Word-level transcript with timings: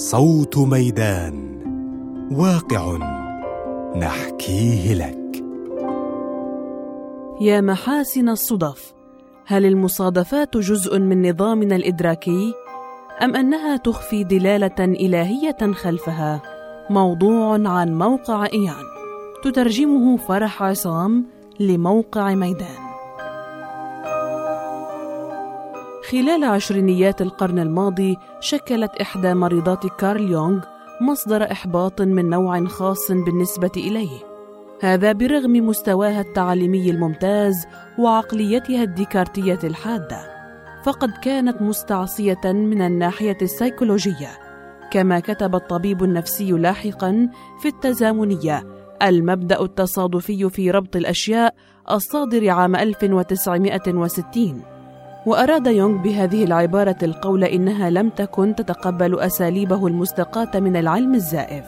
صوت 0.00 0.58
ميدان 0.58 1.34
واقع 2.32 2.96
نحكيه 3.96 4.94
لك. 4.94 5.44
يا 7.40 7.60
محاسن 7.60 8.28
الصدف 8.28 8.92
هل 9.46 9.66
المصادفات 9.66 10.56
جزء 10.56 10.98
من 10.98 11.30
نظامنا 11.30 11.76
الإدراكي؟ 11.76 12.54
أم 13.22 13.36
أنها 13.36 13.76
تخفي 13.76 14.24
دلالة 14.24 14.84
إلهية 14.84 15.72
خلفها؟ 15.72 16.42
موضوع 16.90 17.68
عن 17.68 17.98
موقع 17.98 18.46
ايان 18.46 18.84
تترجمه 19.44 20.16
فرح 20.16 20.62
عصام 20.62 21.26
لموقع 21.60 22.34
ميدان. 22.34 22.89
خلال 26.10 26.44
عشرينيات 26.44 27.22
القرن 27.22 27.58
الماضي 27.58 28.16
شكلت 28.40 28.90
إحدى 29.00 29.34
مريضات 29.34 29.86
كارل 29.86 30.30
يونغ 30.30 30.64
مصدر 31.00 31.52
إحباط 31.52 32.00
من 32.00 32.30
نوع 32.30 32.64
خاص 32.64 33.12
بالنسبة 33.12 33.70
إليه. 33.76 34.18
هذا 34.80 35.12
برغم 35.12 35.52
مستواها 35.52 36.20
التعليمي 36.20 36.90
الممتاز 36.90 37.66
وعقليتها 37.98 38.82
الديكارتية 38.82 39.58
الحادة. 39.64 40.18
فقد 40.84 41.10
كانت 41.10 41.62
مستعصية 41.62 42.44
من 42.44 42.82
الناحية 42.82 43.38
السيكولوجية 43.42 44.30
كما 44.90 45.20
كتب 45.20 45.54
الطبيب 45.54 46.04
النفسي 46.04 46.52
لاحقا 46.52 47.28
في 47.62 47.68
التزامنية 47.68 48.66
المبدأ 49.02 49.62
التصادفي 49.62 50.50
في 50.50 50.70
ربط 50.70 50.96
الأشياء 50.96 51.54
الصادر 51.90 52.50
عام 52.50 52.76
1960 52.76 54.69
وأراد 55.26 55.66
يونغ 55.66 56.02
بهذه 56.02 56.44
العبارة 56.44 56.96
القول 57.02 57.44
إنها 57.44 57.90
لم 57.90 58.08
تكن 58.08 58.54
تتقبل 58.54 59.20
أساليبه 59.20 59.86
المستقاة 59.86 60.60
من 60.60 60.76
العلم 60.76 61.14
الزائف. 61.14 61.64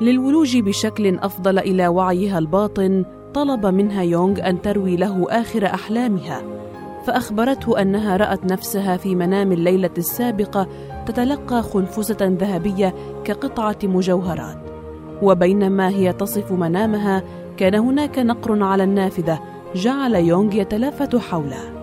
للولوج 0.00 0.56
بشكل 0.58 1.18
أفضل 1.18 1.58
إلى 1.58 1.88
وعيها 1.88 2.38
الباطن، 2.38 3.04
طلب 3.34 3.66
منها 3.66 4.02
يونغ 4.02 4.48
أن 4.48 4.62
تروي 4.62 4.96
له 4.96 5.26
آخر 5.30 5.66
أحلامها، 5.66 6.42
فأخبرته 7.06 7.82
أنها 7.82 8.16
رأت 8.16 8.44
نفسها 8.44 8.96
في 8.96 9.14
منام 9.14 9.52
الليلة 9.52 9.90
السابقة 9.98 10.68
تتلقى 11.06 11.62
خنفسة 11.62 12.16
ذهبية 12.20 12.94
كقطعة 13.24 13.78
مجوهرات. 13.82 14.58
وبينما 15.22 15.88
هي 15.88 16.12
تصف 16.12 16.52
منامها، 16.52 17.22
كان 17.56 17.74
هناك 17.74 18.18
نقر 18.18 18.62
على 18.62 18.84
النافذة 18.84 19.40
جعل 19.74 20.14
يونغ 20.14 20.54
يتلافت 20.54 21.16
حوله. 21.16 21.81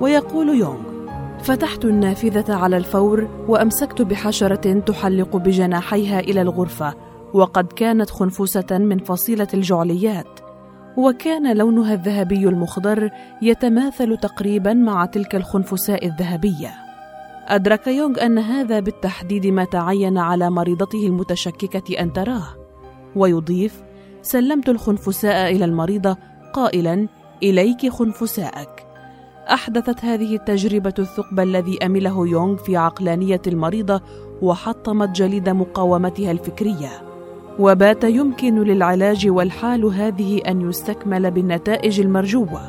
ويقول 0.00 0.48
يونغ 0.48 0.98
فتحت 1.42 1.84
النافذة 1.84 2.54
على 2.54 2.76
الفور 2.76 3.28
وأمسكت 3.48 4.02
بحشرة 4.02 4.80
تحلق 4.80 5.36
بجناحيها 5.36 6.20
إلى 6.20 6.42
الغرفة 6.42 6.94
وقد 7.34 7.72
كانت 7.72 8.10
خنفسة 8.10 8.66
من 8.70 8.98
فصيلة 8.98 9.48
الجعليات. 9.54 10.40
وكان 10.96 11.56
لونها 11.56 11.94
الذهبي 11.94 12.48
المخضر 12.48 13.10
يتماثل 13.42 14.16
تقريبا 14.16 14.72
مع 14.72 15.06
تلك 15.06 15.34
الخنفساء 15.34 16.06
الذهبية. 16.06 16.74
أدرك 17.46 17.86
يونغ 17.86 18.26
أن 18.26 18.38
هذا 18.38 18.80
بالتحديد 18.80 19.46
ما 19.46 19.64
تعين 19.64 20.18
على 20.18 20.50
مريضته 20.50 21.06
المتشككة 21.06 22.00
أن 22.00 22.12
تراه. 22.12 22.46
ويضيف 23.16 23.82
سلمت 24.22 24.68
الخنفساء 24.68 25.56
إلى 25.56 25.64
المريضة 25.64 26.16
قائلا 26.52 27.08
إليك 27.42 27.88
خنفساءك. 27.88 28.77
أحدثت 29.50 30.04
هذه 30.04 30.34
التجربة 30.36 30.94
الثقب 30.98 31.40
الذي 31.40 31.78
أمله 31.86 32.28
يونغ 32.28 32.56
في 32.56 32.76
عقلانية 32.76 33.40
المريضة 33.46 34.00
وحطمت 34.42 35.08
جليد 35.08 35.48
مقاومتها 35.48 36.30
الفكرية. 36.30 36.90
وبات 37.58 38.04
يمكن 38.04 38.62
للعلاج 38.62 39.28
والحال 39.28 39.84
هذه 39.84 40.38
أن 40.38 40.68
يستكمل 40.68 41.30
بالنتائج 41.30 42.00
المرجوة. 42.00 42.60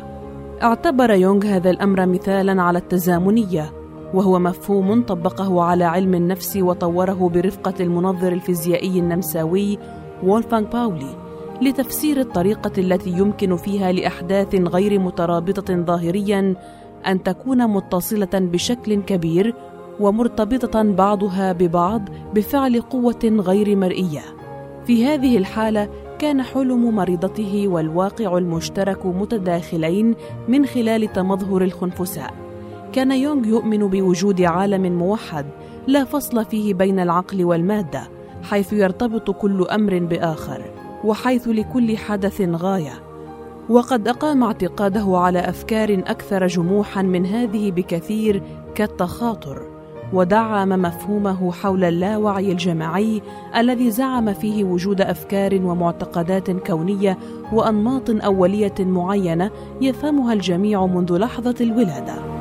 اعتبر 0.64 1.12
يونغ 1.12 1.46
هذا 1.46 1.70
الأمر 1.70 2.06
مثالا 2.06 2.62
على 2.62 2.80
التزامنية 2.80 3.74
وهو 4.14 4.40
مفهوم 4.40 5.04
طبقه 5.04 5.62
على 5.64 5.84
علم 5.84 6.14
النفس 6.14 6.58
وطوره 6.58 7.30
برفقة 7.34 7.74
المنظر 7.80 8.34
الفيزيائي 8.34 9.00
النمساوي 9.00 9.78
وولفانغ 10.24 10.68
باولي. 10.70 11.29
لتفسير 11.62 12.20
الطريقة 12.20 12.72
التي 12.78 13.10
يمكن 13.10 13.56
فيها 13.56 13.92
لأحداث 13.92 14.56
غير 14.56 15.00
مترابطة 15.00 15.76
ظاهريا 15.76 16.56
أن 17.08 17.24
تكون 17.24 17.68
متصلة 17.68 18.30
بشكل 18.34 19.02
كبير 19.02 19.56
ومرتبطة 20.00 20.84
بعضها 20.84 21.52
ببعض 21.52 22.10
بفعل 22.34 22.82
قوة 22.82 23.20
غير 23.24 23.76
مرئية. 23.76 24.22
في 24.86 25.06
هذه 25.06 25.38
الحالة 25.38 25.90
كان 26.20 26.42
حلم 26.42 26.96
مريضته 26.96 27.68
والواقع 27.68 28.38
المشترك 28.38 29.06
متداخلين 29.06 30.16
من 30.48 30.66
خلال 30.66 31.14
تمظهر 31.14 31.62
الخنفساء. 31.62 32.34
كان 32.94 33.12
يونغ 33.12 33.48
يؤمن 33.48 33.88
بوجود 33.88 34.42
عالم 34.42 34.98
موحد 34.98 35.46
لا 35.88 36.04
فصل 36.04 36.46
فيه 36.46 36.74
بين 36.74 37.00
العقل 37.00 37.46
والمادة 37.46 38.02
حيث 38.44 38.74
يرتبط 38.74 39.32
كل 39.32 39.68
أمر 39.72 40.00
بآخر. 40.00 40.79
وحيث 41.04 41.48
لكل 41.48 41.98
حدث 41.98 42.42
غاية. 42.42 42.94
وقد 43.70 44.08
أقام 44.08 44.44
اعتقاده 44.44 45.18
على 45.18 45.40
أفكار 45.40 45.94
أكثر 46.08 46.48
جموحا 46.48 47.02
من 47.02 47.26
هذه 47.26 47.72
بكثير 47.72 48.44
كالتخاطر 48.76 49.62
ودعم 50.14 50.70
مفهومه 50.70 51.52
حول 51.52 51.84
اللاوعي 51.84 52.52
الجماعي 52.52 53.22
الذي 53.58 53.92
زعم 53.92 54.34
فيه 54.34 54.64
وجود 54.64 55.02
أفكار 55.02 55.56
ومعتقدات 55.64 56.52
كونية 56.52 57.18
وأنماط 57.54 58.10
أولية 58.10 58.76
معينة 58.80 59.52
يفهمها 59.82 60.34
الجميع 60.34 60.86
منذ 60.86 61.18
لحظة 61.18 61.56
الولادة. 61.62 62.39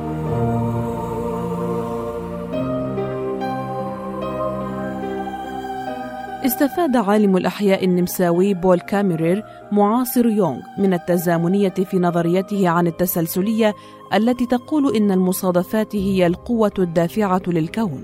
استفاد 6.49 6.95
عالم 6.95 7.37
الأحياء 7.37 7.85
النمساوي 7.85 8.53
بول 8.53 8.79
كاميرير 8.79 9.43
معاصر 9.71 10.25
يونغ 10.25 10.59
من 10.77 10.93
التزامنية 10.93 11.69
في 11.69 11.99
نظريته 11.99 12.69
عن 12.69 12.87
التسلسلية 12.87 13.73
التي 14.13 14.45
تقول 14.45 14.95
إن 14.95 15.11
المصادفات 15.11 15.95
هي 15.95 16.27
القوة 16.27 16.71
الدافعة 16.79 17.41
للكون. 17.47 18.03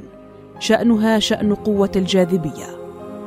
شأنها 0.59 1.19
شأن 1.19 1.55
قوة 1.55 1.91
الجاذبية. 1.95 2.65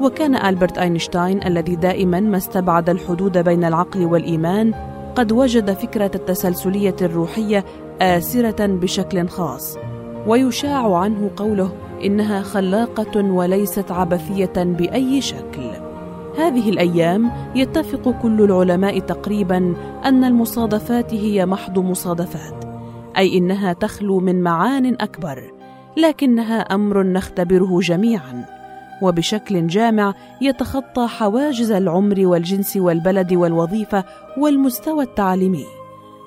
وكان 0.00 0.36
ألبرت 0.36 0.78
أينشتاين 0.78 1.42
الذي 1.46 1.76
دائما 1.76 2.20
ما 2.20 2.36
استبعد 2.36 2.90
الحدود 2.90 3.38
بين 3.38 3.64
العقل 3.64 4.04
والإيمان 4.04 4.74
قد 5.14 5.32
وجد 5.32 5.72
فكرة 5.72 6.10
التسلسلية 6.14 6.96
الروحية 7.02 7.64
آسرة 8.00 8.66
بشكل 8.66 9.28
خاص 9.28 9.76
ويشاع 10.26 10.96
عنه 10.96 11.30
قوله 11.36 11.88
إنها 12.04 12.42
خلاقة 12.42 13.22
وليست 13.22 13.92
عبثية 13.92 14.53
بأي 14.56 15.20
شكل. 15.20 15.70
هذه 16.38 16.69
الأيام 16.69 17.31
يتفق 17.54 18.10
كل 18.22 18.42
العلماء 18.42 18.98
تقريبا 18.98 19.75
أن 20.04 20.25
المصادفات 20.25 21.14
هي 21.14 21.47
محض 21.47 21.78
مصادفات 21.78 22.64
أي 23.16 23.38
إنها 23.38 23.72
تخلو 23.72 24.20
من 24.20 24.42
معان 24.42 24.94
أكبر 25.00 25.53
لكنها 25.97 26.60
أمر 26.60 27.03
نختبره 27.03 27.81
جميعا. 27.81 28.44
وبشكل 29.03 29.66
جامع 29.66 30.15
يتخطى 30.42 31.06
حواجز 31.06 31.70
العمر 31.70 32.26
والجنس 32.26 32.76
والبلد 32.76 33.32
والوظيفة 33.32 34.04
والمستوى 34.38 35.04
التعليمي. 35.04 35.65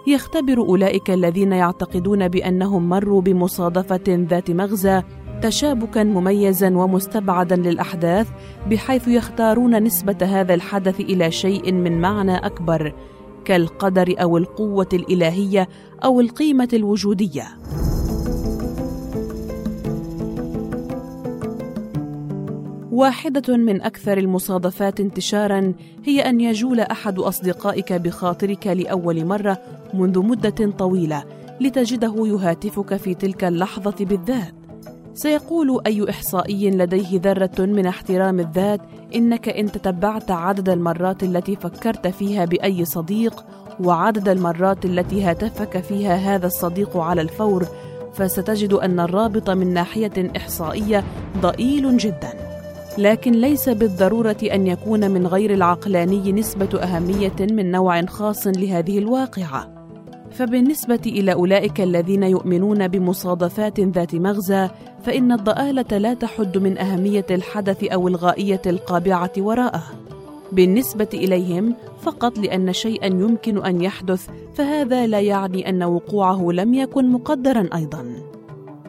يختبر 0.08 0.58
أولئك 0.58 1.12
الذين 1.12 1.54
يعتقدون 1.54 2.28
بأنهم 2.28 2.90
مروا 2.90 3.22
بمصادفة 3.22 4.04
ذات 4.10 4.52
مغزى 4.52 5.02
تشابكا 5.42 6.04
مميزا 6.04 6.70
ومستبعدا 6.70 7.56
للأحداث 7.56 8.28
بحيث 8.70 9.08
يختارون 9.08 9.84
نسبة 9.84 10.18
هذا 10.22 10.54
الحدث 10.54 11.00
إلى 11.00 11.32
شيء 11.32 11.72
من 11.72 12.02
معنى 12.02 12.38
أكبر 12.38 12.94
كالقدر 13.46 14.16
أو 14.22 14.38
القوة 14.38 14.90
الإلهية 14.94 15.70
أو 16.04 16.20
القيمة 16.20 16.70
الوجودية. 16.74 17.48
واحدة 22.92 23.58
من 23.58 23.82
أكثر 23.82 24.18
المصادفات 24.18 25.00
انتشارا 25.00 25.74
هي 26.04 26.22
أن 26.22 26.42
يجول 26.42 26.80
أحد 26.80 27.20
أصدقائك 27.20 27.94
بخاطرك 27.94 28.68
لأول 28.68 29.26
مرة 29.26 29.58
منذ 29.94 30.20
مدة 30.20 30.72
طويلة 30.78 31.24
لتجده 31.62 32.14
يهاتفك 32.18 32.96
في 32.96 33.14
تلك 33.14 33.44
اللحظة 33.44 34.06
بالذات. 34.06 34.61
سيقول 35.14 35.82
أي 35.86 36.10
إحصائي 36.10 36.70
لديه 36.70 37.20
ذرة 37.20 37.66
من 37.66 37.86
احترام 37.86 38.40
الذات 38.40 38.82
إنك 39.16 39.50
إن 39.50 39.72
تتبعت 39.72 40.32
عدد 40.32 40.70
المرات 40.70 41.24
التي 41.24 41.56
فكرت 41.56 42.08
فيها 42.08 42.46
بأي 42.46 42.86
صديق 42.86 43.46
وعدد 43.80 44.30
المرات 44.30 44.86
التي 44.86 45.24
هاتفك 45.24 45.84
فيها 45.84 46.16
هذا 46.16 46.48
الصديق 46.48 46.98
على 46.98 47.22
الفور 47.22 47.66
فستجد 48.14 48.74
أن 48.74 49.00
الرابط 49.00 49.50
من 49.50 49.74
ناحية 49.74 50.32
إحصائية 50.38 51.04
ضئيل 51.38 51.98
جدا. 51.98 52.34
لكن 52.98 53.32
ليس 53.32 53.70
بالضرورة 53.70 54.38
أن 54.54 54.68
يكون 54.68 55.12
من 55.12 55.28
غير 55.28 55.54
العقلاني 55.54 56.32
نسبة 56.32 56.80
أهمية 56.84 57.36
من 57.40 57.72
نوع 57.72 58.06
خاص 58.06 58.48
لهذه 58.48 58.98
الواقعة. 58.98 59.81
فبالنسبة 60.32 61.00
إلى 61.06 61.34
أولئك 61.34 61.82
الذين 61.82 62.24
يؤمنون 62.24 62.88
بمصادفات 62.88 63.80
ذات 63.80 64.16
مغزى 64.16 64.70
فإن 65.04 65.32
الضآلة 65.32 65.98
لا 65.98 66.14
تحد 66.14 66.58
من 66.58 66.78
أهمية 66.78 67.26
الحدث 67.32 67.84
أو 67.84 68.08
الغائية 68.08 68.62
القابعة 68.66 69.32
وراءه. 69.38 69.84
بالنسبة 70.52 71.10
إليهم 71.14 71.76
فقط 72.02 72.38
لأن 72.38 72.74
شيئا 72.74 73.08
يمكن 73.08 73.66
أن 73.66 73.82
يحدث 73.82 74.28
فهذا 74.54 75.08
لا 75.08 75.20
يعني 75.20 75.70
أن 75.70 75.84
وقوعه 75.84 76.52
لم 76.52 76.74
يكن 76.74 77.12
مقدرا 77.12 77.70
أيضا. 77.76 78.32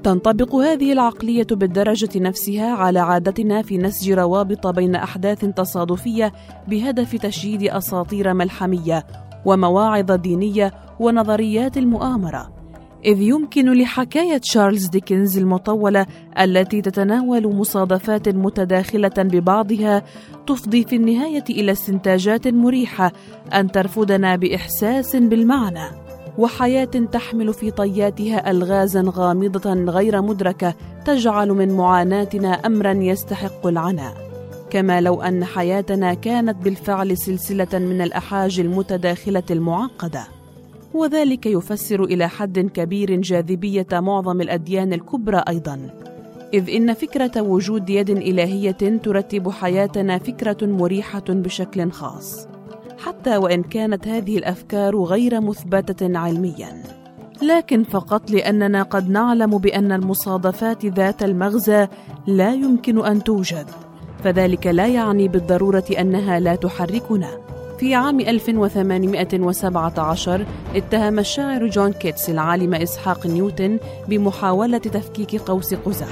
تنطبق 0.03 0.55
هذه 0.55 0.93
العقلية 0.93 1.47
بالدرجة 1.50 2.19
نفسها 2.19 2.73
على 2.75 2.99
عادتنا 2.99 3.62
في 3.62 3.79
نسج 3.79 4.12
روابط 4.12 4.67
بين 4.67 4.94
أحداث 4.94 5.44
تصادفية 5.44 6.33
بهدف 6.69 7.17
تشييد 7.17 7.62
أساطير 7.62 8.35
ملحمية 8.35 9.06
ومواعظ 9.44 10.12
دينية 10.12 10.73
ونظريات 11.00 11.77
المؤامرة 11.77 12.62
إذ 13.05 13.21
يمكن 13.21 13.73
لحكاية 13.73 14.39
تشارلز 14.39 14.87
ديكنز 14.87 15.39
المطولة 15.39 16.06
التي 16.41 16.83
تتناول 16.83 17.55
مصادفات 17.55 18.29
متداخلة 18.29 19.12
ببعضها 19.19 20.03
تفضي 20.47 20.85
في 20.85 20.97
النهاية 20.97 21.44
إلى 21.50 21.73
استنتاجات 21.73 22.49
مريحة 22.49 23.12
أن 23.55 23.73
ترفدنا 23.73 24.37
بإحساس 24.37 25.17
بالمعنى 25.17 25.85
وحياة 26.39 26.85
تحمل 26.85 27.55
في 27.55 27.71
طياتها 27.71 28.50
ألغازا 28.50 29.05
غامضة 29.09 29.73
غير 29.73 30.23
مدركة 30.23 30.75
تجعل 31.05 31.49
من 31.49 31.77
معاناتنا 31.77 32.53
أمرا 32.53 32.93
يستحق 32.93 33.67
العناء. 33.67 34.21
كما 34.72 35.00
لو 35.00 35.22
أن 35.22 35.44
حياتنا 35.44 36.14
كانت 36.14 36.64
بالفعل 36.64 37.19
سلسلة 37.19 37.78
من 37.78 38.00
الأحاجي 38.00 38.62
المتداخلة 38.62 39.42
المعقدة. 39.50 40.24
وذلك 40.94 41.46
يفسر 41.46 42.04
إلى 42.04 42.28
حد 42.28 42.58
كبير 42.58 43.20
جاذبية 43.20 43.86
معظم 43.92 44.40
الأديان 44.40 44.92
الكبرى 44.92 45.42
أيضا. 45.48 45.90
إذ 46.54 46.70
إن 46.70 46.94
فكرة 46.94 47.42
وجود 47.42 47.90
يد 47.90 48.10
إلهية 48.10 49.00
ترتب 49.02 49.50
حياتنا 49.50 50.19
فكرة 50.19 50.66
مريحة 50.66 51.24
بشكل 51.28 51.90
خاص. 51.90 52.48
حتى 52.98 53.36
وإن 53.36 53.62
كانت 53.62 54.08
هذه 54.08 54.38
الأفكار 54.38 54.96
غير 54.96 55.40
مثبتة 55.40 56.19
علميا. 56.19 56.82
لكن 57.42 57.84
فقط 57.84 58.30
لأننا 58.30 58.82
قد 58.82 59.10
نعلم 59.10 59.58
بأن 59.58 59.92
المصادفات 59.92 60.86
ذات 60.86 61.22
المغزى 61.22 61.88
لا 62.26 62.54
يمكن 62.54 63.06
أن 63.06 63.24
توجد. 63.24 63.66
فذلك 64.24 64.66
لا 64.66 64.86
يعني 64.86 65.28
بالضرورة 65.28 65.84
أنها 65.98 66.40
لا 66.40 66.54
تحركنا. 66.54 67.28
في 67.78 67.94
عام 67.94 68.20
1817 68.20 70.46
اتهم 70.74 71.19
الشاعر 71.19 71.66
جون 71.66 71.92
كيتس 71.92 72.30
العالم 72.30 72.74
إسحاق 72.74 73.26
نيوتن 73.26 73.78
بمحاولة 74.08 74.78
تفكيك 74.78 75.36
قوس 75.36 75.74
قزح. 75.74 76.08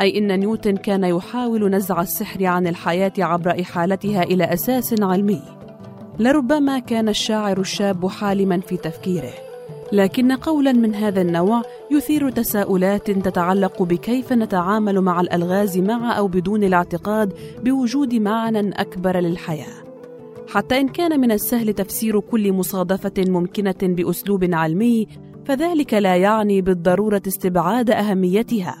أي 0.00 0.18
إن 0.18 0.40
نيوتن 0.40 0.76
كان 0.76 1.04
يحاول 1.04 1.70
نزع 1.70 2.02
السحر 2.02 2.46
عن 2.46 2.66
الحياة 2.66 3.12
عبر 3.18 3.60
إحالتها 3.60 4.22
إلى 4.22 4.44
أساس 4.44 5.02
علمي. 5.02 5.42
لربما 6.18 6.78
كان 6.78 7.08
الشاعر 7.08 7.60
الشاب 7.60 8.06
حالما 8.06 8.60
في 8.60 8.76
تفكيره. 8.76 9.32
لكن 9.92 10.32
قولا 10.32 10.72
من 10.72 10.94
هذا 10.94 11.20
النوع 11.20 11.62
يثير 11.90 12.30
تساؤلات 12.30 13.10
تتعلق 13.10 13.82
بكيف 13.82 14.32
نتعامل 14.32 15.00
مع 15.00 15.20
الألغاز 15.20 15.78
مع 15.78 16.18
أو 16.18 16.28
بدون 16.28 16.64
الاعتقاد 16.64 17.32
بوجود 17.64 18.14
معنى 18.14 18.70
أكبر 18.80 19.20
للحياة. 19.20 19.84
حتى 20.48 20.80
إن 20.80 20.88
كان 20.88 21.20
من 21.20 21.32
السهل 21.32 21.72
تفسير 21.72 22.20
كل 22.20 22.52
مصادفة 22.52 23.12
ممكنة 23.18 23.74
بأسلوب 23.82 24.54
علمي 24.54 25.06
فذلك 25.44 25.94
لا 25.94 26.16
يعني 26.16 26.60
بالضرورة 26.60 27.22
استبعاد 27.26 27.90
أهميتها. 27.90 28.76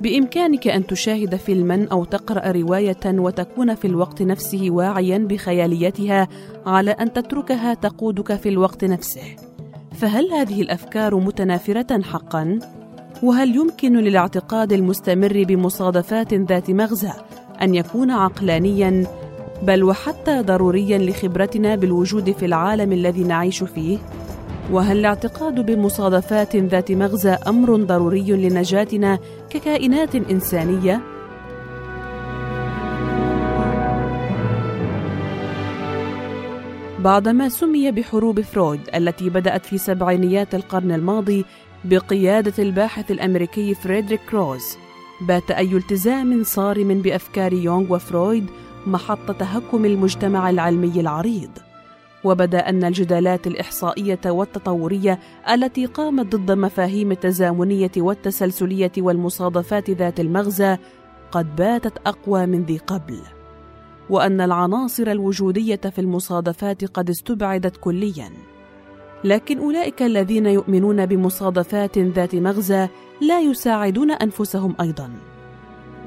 بإمكانك 0.00 0.68
أن 0.68 0.86
تشاهد 0.86 1.36
فيلما 1.36 1.88
أو 1.92 2.04
تقرأ 2.04 2.50
رواية 2.52 3.04
وتكون 3.06 3.74
في 3.74 3.86
الوقت 3.86 4.22
نفسه 4.22 4.66
واعيا 4.70 5.18
بخياليتها 5.18 6.28
على 6.66 6.90
أن 6.90 7.12
تتركها 7.12 7.74
تقودك 7.74 8.34
في 8.34 8.48
الوقت 8.48 8.84
نفسه. 8.84 9.51
فهل 9.94 10.32
هذه 10.32 10.62
الأفكار 10.62 11.16
متنافرة 11.16 12.02
حقا؟ 12.02 12.58
وهل 13.22 13.56
يمكن 13.56 13.96
للاعتقاد 13.96 14.72
المستمر 14.72 15.44
بمصادفات 15.48 16.34
ذات 16.34 16.70
مغزى 16.70 17.12
أن 17.62 17.74
يكون 17.74 18.10
عقلانيا 18.10 19.06
بل 19.62 19.84
وحتى 19.84 20.42
ضروريا 20.42 20.98
لخبرتنا 20.98 21.74
بالوجود 21.74 22.30
في 22.30 22.46
العالم 22.46 22.92
الذي 22.92 23.24
نعيش 23.24 23.62
فيه 23.62 23.98
وهل 24.72 24.98
الاعتقاد 24.98 25.66
بمصادفات 25.66 26.56
ذات 26.56 26.92
مغزى 26.92 27.30
أمر 27.30 27.76
ضروري 27.76 28.32
لنجاتنا 28.32 29.18
ككائنات 29.50 30.14
إنسانية 30.14 31.00
بعد 37.02 37.37
ما 37.37 37.48
سمي 37.48 37.90
بحروب 37.90 38.40
فرويد 38.40 38.80
التي 38.94 39.30
بدأت 39.30 39.66
في 39.66 39.78
سبعينيات 39.78 40.54
القرن 40.54 40.92
الماضي 40.92 41.44
بقيادة 41.84 42.62
الباحث 42.62 43.10
الأمريكي 43.10 43.74
فريدريك 43.74 44.20
كروز. 44.30 44.76
بات 45.20 45.50
أي 45.50 45.76
التزام 45.76 46.44
صارم 46.44 47.02
بأفكار 47.02 47.52
يونغ 47.52 47.94
وفرويد 47.94 48.46
محط 48.86 49.30
تهكم 49.30 49.84
المجتمع 49.84 50.50
العلمي 50.50 51.00
العريض. 51.00 51.50
وبدا 52.24 52.68
أن 52.68 52.84
الجدالات 52.84 53.46
الإحصائية 53.46 54.20
والتطورية 54.26 55.18
التي 55.50 55.86
قامت 55.86 56.36
ضد 56.36 56.52
مفاهيم 56.52 57.12
التزامنية 57.12 57.92
والتسلسلية 57.96 58.92
والمصادفات 58.98 59.90
ذات 59.90 60.20
المغزى 60.20 60.76
قد 61.32 61.56
باتت 61.56 61.98
أقوى 62.06 62.46
من 62.46 62.64
ذي 62.64 62.78
قبل. 62.78 63.18
وأن 64.10 64.40
العناصر 64.40 65.06
الوجودية 65.06 65.76
في 65.76 66.00
المصادفات 66.00 66.84
قد 66.84 67.10
استبعدت 67.10 67.76
كليا. 67.76 68.30
لكن 69.24 69.58
أولئك 69.58 70.02
الذين 70.02 70.46
يؤمنون 70.46 71.06
بمصادفات 71.06 71.98
ذات 71.98 72.34
مغزى 72.34 72.88
لا 73.20 73.40
يساعدون 73.40 74.10
أنفسهم 74.10 74.74
أيضا. 74.80 75.10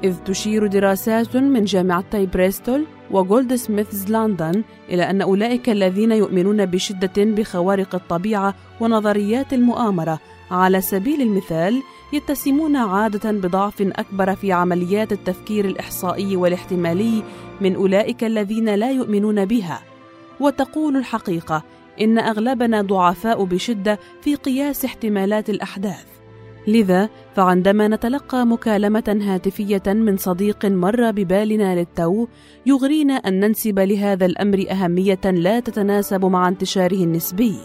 إذ 0.04 0.16
تشير 0.24 0.66
دراسات 0.66 1.36
من 1.36 1.64
جامعتي 1.64 2.26
بريستول 2.26 2.84
وجولد 3.10 3.54
سميثز 3.54 4.12
لندن 4.12 4.62
إلى 4.88 5.10
أن 5.10 5.22
أولئك 5.22 5.70
الذين 5.70 6.12
يؤمنون 6.12 6.66
بشدة 6.66 7.24
بخوارق 7.24 7.94
الطبيعة 7.94 8.54
ونظريات 8.80 9.52
المؤامرة. 9.52 10.20
على 10.50 10.80
سبيل 10.80 11.22
المثال 11.22 11.82
يتسمون 12.12 12.76
عادة 12.76 13.30
بضعف 13.30 13.82
أكبر 13.82 14.34
في 14.34 14.52
عمليات 14.52 15.12
التفكير 15.12 15.64
الإحصائي 15.64 16.36
والاحتمالي 16.36 17.22
من 17.60 17.74
أولئك 17.74 18.24
الذين 18.24 18.74
لا 18.74 18.90
يؤمنون 18.90 19.44
بها. 19.44 19.80
وتقول 20.40 20.96
الحقيقة 20.96 21.62
إن 22.00 22.18
أغلبنا 22.18 22.82
ضعفاء 22.82 23.44
بشدة 23.44 23.98
في 24.20 24.34
قياس 24.34 24.84
احتمالات 24.84 25.50
الأحداث. 25.50 26.15
لذا 26.66 27.08
فعندما 27.34 27.88
نتلقى 27.88 28.46
مكالمة 28.46 29.18
هاتفية 29.22 29.82
من 29.86 30.16
صديق 30.16 30.66
مر 30.66 31.10
ببالنا 31.10 31.74
للتو 31.74 32.26
يغرينا 32.66 33.14
أن 33.14 33.40
ننسب 33.40 33.78
لهذا 33.78 34.26
الأمر 34.26 34.64
أهمية 34.70 35.20
لا 35.24 35.60
تتناسب 35.60 36.24
مع 36.24 36.48
انتشاره 36.48 37.04
النسبي. 37.04 37.56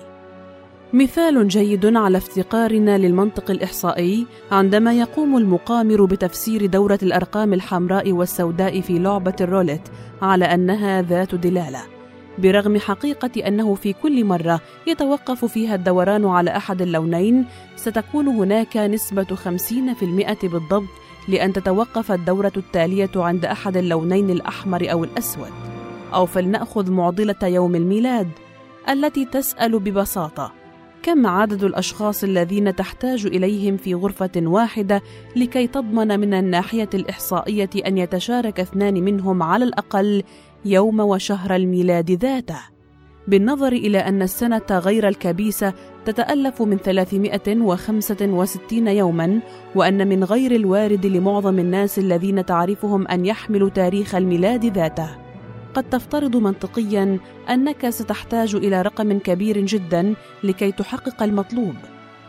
مثال 0.94 1.48
جيد 1.48 1.86
على 1.86 2.18
افتقارنا 2.18 2.98
للمنطق 2.98 3.52
الإحصائي 3.52 4.26
عندما 4.52 4.94
يقوم 4.94 5.38
المقامر 5.38 6.06
بتفسير 6.06 6.66
دورة 6.66 7.00
الأرقام 7.04 7.54
الحمراء 7.54 8.12
والسوداء 8.12 8.82
في 8.82 9.00
لعبة 9.00 9.36
الرولت 9.42 9.92
على 10.22 10.46
أنها 10.46 11.02
ذات 11.02 11.36
دلالة. 11.36 12.01
برغم 12.42 12.80
حقيقة 12.80 13.48
أنه 13.48 13.76
في 13.76 13.94
كل 13.94 14.26
مرة 14.26 14.62
يتوقف 14.88 15.46
فيها 15.46 15.76
الدوران 15.76 16.26
على 16.26 16.58
أحد 16.58 16.82
اللونين 16.82 17.46
ستكون 17.76 18.28
هناك 18.28 18.78
نسبة 18.78 19.24
50% 19.24 20.46
بالضبط 20.46 20.90
لأن 21.28 21.54
تتوقف 21.54 22.12
الدورة 22.12 22.52
التالية 22.58 23.12
عند 23.16 23.46
أحد 23.46 23.78
اللونين 23.78 24.30
الأحمر 24.30 24.92
أو 24.92 25.04
الأسود. 25.04 25.52
أو 26.14 26.26
فلنأخذ 26.26 26.92
معضلة 26.92 27.36
يوم 27.44 27.76
الميلاد 27.76 28.30
التي 28.90 29.26
تسأل 29.26 29.80
ببساطة 29.80 30.52
كم 31.04 31.28
عدد 31.28 31.64
الأشخاص 31.64 32.24
الذين 32.24 32.76
تحتاج 32.76 33.26
إليهم 33.26 33.78
في 33.78 33.94
غرفة 33.94 34.32
واحدة 34.38 35.02
لكي 35.36 35.68
تضمن 35.68 36.20
من 36.20 36.34
الناحية 36.34 36.90
الإحصائية 36.94 37.70
أن 37.88 37.98
يتشارك 37.98 38.60
اثنان 38.60 38.94
منهم 38.94 39.44
على 39.44 39.66
الأقل 39.66 40.24
يوم 40.66 41.00
وشهر 41.00 41.56
الميلاد 41.56 42.12
ذاته 42.12 42.60
بالنظر 43.28 43.74
إلى 43.74 43.98
أن 43.98 44.22
السنة 44.22 44.62
غير 44.72 45.08
الكبيسة 45.08 45.74
تتألف 46.06 46.62
من 46.62 46.78
365 46.78 48.88
يوما 48.88 49.40
وأن 49.76 50.08
من 50.08 50.24
غير 50.24 50.56
الوارد 50.56 51.06
لمعظم 51.06 51.60
الناس 51.60 52.00
الذين 52.00 52.46
تعرفهم 52.46 53.08
أن 53.08 53.26
يحملوا 53.26 53.70
تاريخ 53.70 54.16
الميلاد 54.16 54.66
ذاته. 54.66 55.10
قد 55.74 55.90
تفترض 55.90 56.38
منطقيا 56.38 57.20
أنك 57.50 57.90
ستحتاج 57.90 58.56
إلى 58.56 58.82
رقم 58.82 59.20
كبير 59.20 59.66
جدا 59.66 60.14
لكي 60.44 60.72
تحقق 60.72 61.24
المطلوب. 61.24 61.76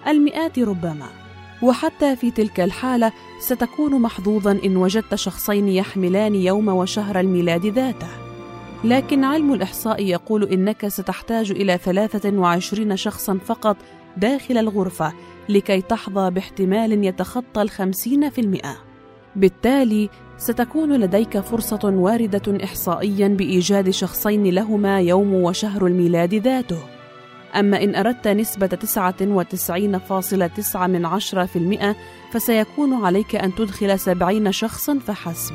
المئات 0.06 0.58
ربما. 0.58 1.22
وحتى 1.62 2.16
في 2.16 2.31
تلك 2.31 2.61
الحالة 2.61 3.12
ستكون 3.40 4.00
محظوظا 4.00 4.59
إن 4.64 4.76
وجدت 4.76 5.14
شخصين 5.14 5.69
يحملان 5.69 6.35
يوم 6.35 6.69
وشهر 6.69 7.21
الميلاد 7.21 7.66
ذاته. 7.66 8.09
لكن 8.85 9.25
علم 9.25 9.52
الإحصاء 9.52 10.02
يقول 10.02 10.45
إنك 10.45 10.88
ستحتاج 10.88 11.50
إلى 11.50 11.78
23 11.78 12.97
شخصا 12.97 13.38
فقط 13.45 13.76
داخل 14.16 14.59
الغرفة 14.59 15.12
لكي 15.49 15.81
تحظى 15.81 16.31
باحتمال 16.31 17.04
يتخطى 17.04 17.62
الخمسين 17.62 18.31
في 18.31 18.40
المئة. 18.40 18.76
بالتالي 19.37 20.09
ستكون 20.37 20.92
لديك 20.92 21.38
فرصة 21.38 21.81
واردة 21.85 22.64
إحصائيا 22.64 23.28
بإيجاد 23.28 23.90
شخصين 23.90 24.45
لهما 24.45 25.00
يوم 25.00 25.35
وشهر 25.35 25.87
الميلاد 25.87 26.35
ذاته. 26.35 27.01
أما 27.54 27.85
إن 27.85 27.94
أردت 27.94 28.28
نسبة 28.28 28.66
99.9 28.66 30.76
من 30.76 31.06
عشرة 31.06 31.44
في 31.44 31.56
المئة 31.56 31.97
فسيكون 32.32 33.04
عليك 33.04 33.37
أن 33.37 33.54
تدخل 33.54 33.99
70 33.99 34.52
شخصا 34.52 34.99
فحسب. 34.99 35.54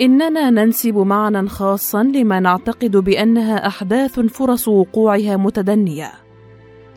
إننا 0.00 0.50
ننسب 0.50 0.96
معنى 0.96 1.48
خاصا 1.48 2.02
لما 2.02 2.40
نعتقد 2.40 2.96
بأنها 2.96 3.66
أحداث 3.66 4.20
فرص 4.20 4.68
وقوعها 4.68 5.36
متدنية. 5.36 6.12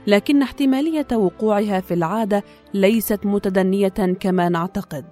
لكن 0.08 0.42
احتمالية 0.42 1.08
وقوعها 1.14 1.80
في 1.80 1.94
العادة 1.94 2.44
ليست 2.74 3.26
متدنية 3.26 4.16
كما 4.20 4.50
نعتقد 4.50 5.06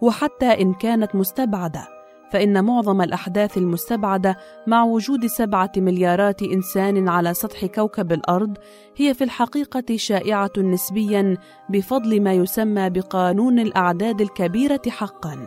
وحتى 0.00 0.46
إن 0.46 0.74
كانت 0.74 1.14
مستبعدة. 1.14 2.03
فإن 2.30 2.64
معظم 2.64 3.02
الأحداث 3.02 3.58
المستبعدة 3.58 4.36
مع 4.66 4.84
وجود 4.84 5.26
سبعة 5.26 5.72
مليارات 5.76 6.42
إنسان 6.42 7.08
على 7.08 7.34
سطح 7.34 7.66
كوكب 7.66 8.12
الأرض 8.12 8.56
هي 8.96 9.14
في 9.14 9.24
الحقيقة 9.24 9.96
شائعة 9.96 10.52
نسبيا 10.58 11.36
بفضل 11.68 12.22
ما 12.22 12.32
يسمى 12.32 12.90
بقانون 12.90 13.58
الأعداد 13.58 14.20
الكبيرة 14.20 14.82
حقا. 14.88 15.38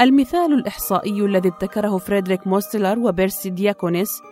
المثال 0.00 0.52
الإحصائي 0.52 1.24
الذي 1.24 1.48
ابتكره 1.48 1.98
فريدريك 1.98 2.46
موستلر 2.46 2.98
وبيرسي 2.98 3.50
دياكونيس 3.50 4.22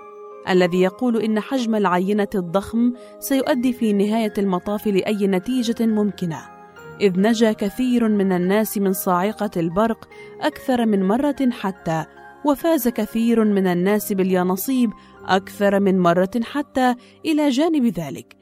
الذي 0.49 0.81
يقول 0.83 1.23
إن 1.23 1.41
حجم 1.41 1.75
العينة 1.75 2.29
الضخم 2.35 2.93
سيؤدي 3.19 3.73
في 3.73 3.93
نهاية 3.93 4.33
المطاف 4.39 4.87
لأي 4.87 5.27
نتيجة 5.27 5.87
ممكنة 5.87 6.60
إذ 7.00 7.21
نجا 7.21 7.52
كثير 7.52 8.09
من 8.09 8.33
الناس 8.33 8.78
من 8.78 8.92
صاعقة 8.92 9.50
البرق 9.57 10.09
أكثر 10.40 10.87
من 10.87 11.09
مرة 11.09 11.50
حتى 11.50 12.04
وفاز 12.45 12.88
كثير 12.88 13.45
من 13.45 13.66
الناس 13.66 14.12
باليانصيب 14.12 14.90
أكثر 15.26 15.80
من 15.80 15.99
مرة 15.99 16.30
حتى 16.42 16.95
إلى 17.26 17.49
جانب 17.49 17.87
ذلك. 17.87 18.37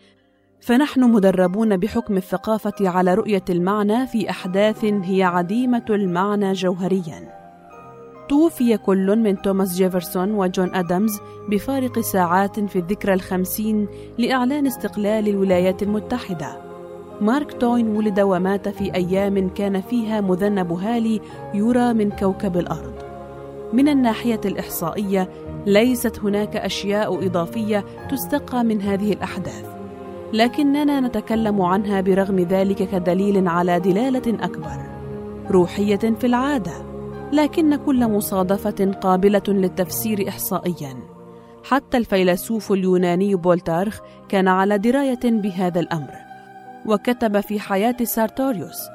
فنحن 0.61 1.01
مدربون 1.01 1.77
بحكم 1.77 2.17
الثقافة 2.17 2.89
على 2.89 3.15
رؤية 3.15 3.45
المعنى 3.51 4.07
في 4.07 4.31
أحداث 4.31 4.85
هي 4.85 5.23
عديمة 5.23 5.85
المعنى 5.91 6.53
جوهرياً. 6.53 7.39
توفي 8.29 8.77
كل 8.77 9.17
من 9.17 9.43
توماس 9.43 9.75
جيفرسون 9.75 10.31
وجون 10.31 10.75
أدامز 10.75 11.21
بفارق 11.49 11.99
ساعات 12.01 12.61
في 12.61 12.79
الذكرى 12.79 13.15
الخمسين 13.15 13.89
لإعلان 14.19 14.67
استقلال 14.67 15.29
الولايات 15.29 15.83
المتحدة. 15.83 16.68
مارك 17.21 17.53
توين 17.53 17.97
ولد 17.97 18.21
ومات 18.21 18.69
في 18.69 18.95
أيام 18.95 19.49
كان 19.49 19.81
فيها 19.81 20.21
مذنب 20.21 20.73
هالي 20.73 21.21
يرى 21.55 21.93
من 21.93 22.11
كوكب 22.11 22.57
الأرض. 22.57 22.95
من 23.73 23.89
الناحية 23.89 24.41
الإحصائية 24.45 25.29
ليست 25.67 26.19
هناك 26.19 26.57
أشياء 26.57 27.27
إضافية 27.27 27.85
تستقى 28.11 28.65
من 28.65 28.83
هذه 28.83 29.13
الأحداث، 29.13 29.67
لكننا 30.33 31.01
نتكلم 31.01 31.63
عنها 31.63 32.01
برغم 32.01 32.39
ذلك 32.41 32.77
كدليل 32.91 33.49
على 33.49 33.81
دلالة 33.81 34.45
أكبر. 34.45 34.89
روحية 35.51 35.97
في 35.97 36.27
العادة، 36.27 36.73
لكن 37.33 37.77
كل 37.77 38.09
مصادفة 38.09 38.93
قابلة 39.01 39.43
للتفسير 39.49 40.29
إحصائياً. 40.29 40.97
حتى 41.65 41.97
الفيلسوف 41.97 42.73
اليوناني 42.73 43.35
بولتارخ 43.35 44.01
كان 44.29 44.49
على 44.49 44.79
دراية 44.79 45.21
بهذا 45.25 45.81
الأمر. 45.81 46.28
وكتب 46.87 47.41
في 47.41 47.61
حياة 47.61 47.97
سارتوريوس 48.03 48.89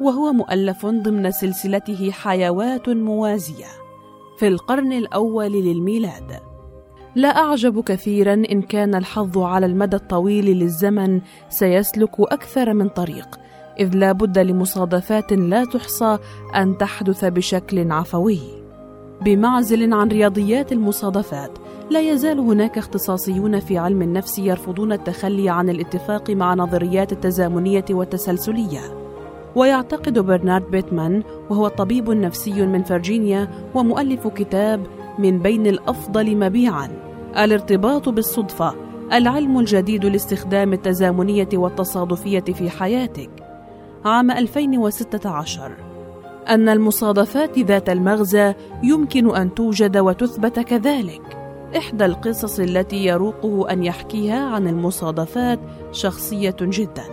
وهو 0.00 0.32
مؤلف 0.32 0.86
ضمن 0.86 1.30
سلسلته 1.30 2.10
حيوات 2.10 2.88
موازية 2.88 3.66
في 4.38 4.48
القرن 4.48 4.92
الأول 4.92 5.52
للميلاد. 5.52 6.40
لا 7.14 7.28
أعجب 7.28 7.84
كثيرا 7.84 8.32
إن 8.32 8.62
كان 8.62 8.94
الحظ 8.94 9.38
على 9.38 9.66
المدى 9.66 9.96
الطويل 9.96 10.44
للزمن 10.44 11.20
سيسلك 11.48 12.20
أكثر 12.20 12.74
من 12.74 12.88
طريق 12.88 13.40
إذ 13.80 13.96
لا 13.96 14.12
بد 14.12 14.38
لمصادفات 14.38 15.32
لا 15.32 15.64
تحصى 15.64 16.18
أن 16.56 16.78
تحدث 16.78 17.24
بشكل 17.24 17.92
عفوي. 17.92 18.59
بمعزل 19.22 19.94
عن 19.94 20.08
رياضيات 20.08 20.72
المصادفات. 20.72 21.58
لا 21.90 22.00
يزال 22.00 22.38
هناك 22.38 22.78
اختصاصيون 22.78 23.60
في 23.60 23.78
علم 23.78 24.02
النفس 24.02 24.38
يرفضون 24.38 24.92
التخلي 24.92 25.48
عن 25.48 25.68
الاتفاق 25.68 26.30
مع 26.30 26.54
نظريات 26.54 27.12
التزامنية 27.12 27.84
والتسلسلية. 27.90 28.80
ويعتقد 29.56 30.18
برنارد 30.18 30.70
بيتمان 30.70 31.22
وهو 31.50 31.68
طبيب 31.68 32.10
نفسي 32.10 32.66
من 32.66 32.82
فرجينيا 32.82 33.48
ومؤلف 33.74 34.28
كتاب 34.28 34.86
من 35.18 35.38
بين 35.38 35.66
الأفضل 35.66 36.36
مبيعا 36.36 36.88
الارتباط 37.38 38.08
بالصدفة 38.08 38.74
العلم 39.12 39.58
الجديد 39.58 40.04
لاستخدام 40.04 40.72
التزامنية 40.72 41.48
والتصادفية 41.54 42.40
في 42.40 42.70
حياتك. 42.70 43.30
عام 44.04 44.30
2016 44.30 45.89
أن 46.50 46.68
المصادفات 46.68 47.58
ذات 47.58 47.88
المغزى 47.88 48.54
يمكن 48.82 49.36
أن 49.36 49.54
توجد 49.54 49.98
وتثبت 49.98 50.60
كذلك. 50.60 51.22
إحدى 51.76 52.04
القصص 52.04 52.60
التي 52.60 53.04
يروقه 53.04 53.72
أن 53.72 53.84
يحكيها 53.84 54.46
عن 54.46 54.68
المصادفات 54.68 55.58
شخصية 55.92 56.56
جدا. 56.60 57.04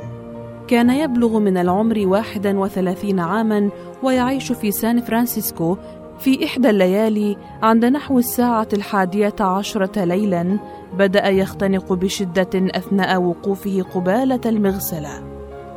كان 0.67 0.89
يبلغ 0.89 1.39
من 1.39 1.58
العمر 1.58 2.03
31 2.06 3.20
عاما 3.20 3.70
ويعيش 4.03 4.51
في 4.51 4.72
سان 4.72 5.01
فرانسيسكو 5.01 5.77
في 6.20 6.46
إحدى 6.46 6.70
الليالي 6.70 7.38
عند 7.62 7.86
نحو 7.86 8.20
الساعة 8.20 8.67
الحادية 8.74 9.36
عشرة 9.39 10.03
ليلا 10.03 10.60
بدأ 10.94 11.27
يختنق 11.27 11.94
بشدة 11.94 12.50
أثناء 12.56 13.22
وقوفه 13.22 13.86
قبالة 13.96 14.41
المغسلة. 14.46 15.10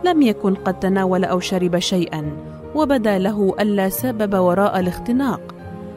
لم 0.04 0.22
يكن 0.22 0.54
قد 0.54 0.78
تناول 0.78 1.24
أو 1.24 1.40
شرب 1.40 1.78
شيئا. 1.78 2.49
وبدا 2.74 3.18
له 3.18 3.54
ألا 3.60 3.88
سبب 3.88 4.34
وراء 4.34 4.80
الاختناق 4.80 5.54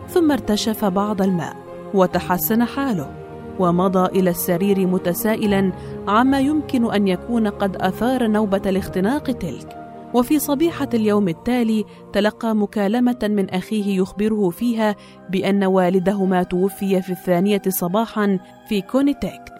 ثم 0.07 0.31
ارتشف 0.31 0.85
بعض 0.85 1.21
الماء 1.21 1.55
وتحسن 1.93 2.63
حاله 2.63 3.23
ومضى 3.59 4.19
إلى 4.19 4.29
السرير 4.29 4.87
متسائلا 4.87 5.71
عما 6.07 6.39
يمكن 6.39 6.93
أن 6.93 7.07
يكون 7.07 7.47
قد 7.47 7.75
أثار 7.75 8.27
نوبة 8.27 8.61
الاختناق 8.65 9.23
تلك. 9.23 9.79
وفي 10.13 10.39
صبيحة 10.39 10.89
اليوم 10.93 11.27
التالي 11.27 11.85
تلقى 12.13 12.55
مكالمة 12.55 13.19
من 13.23 13.49
أخيه 13.49 13.97
يخبره 13.97 14.49
فيها 14.49 14.95
بأن 15.29 15.63
والدهما 15.63 16.43
توفي 16.43 17.01
في 17.01 17.09
الثانية 17.09 17.61
صباحا 17.67 18.39
في 18.69 18.81
كونيتكت. 18.81 19.53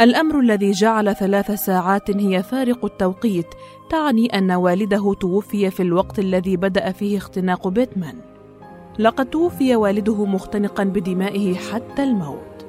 الأمر 0.00 0.40
الذي 0.40 0.70
جعل 0.70 1.16
ثلاث 1.16 1.50
ساعات 1.50 2.10
هي 2.10 2.42
فارق 2.42 2.84
التوقيت 2.84 3.46
تعني 3.90 4.38
أن 4.38 4.52
والده 4.52 5.14
توفي 5.14 5.70
في 5.70 5.82
الوقت 5.82 6.18
الذي 6.18 6.56
بدأ 6.56 6.92
فيه 6.92 7.16
اختناق 7.16 7.68
بيتمان. 7.68 8.14
لقد 8.98 9.26
توفي 9.26 9.76
والده 9.76 10.24
مختنقا 10.24 10.84
بدمائه 10.84 11.54
حتى 11.54 12.02
الموت. 12.02 12.66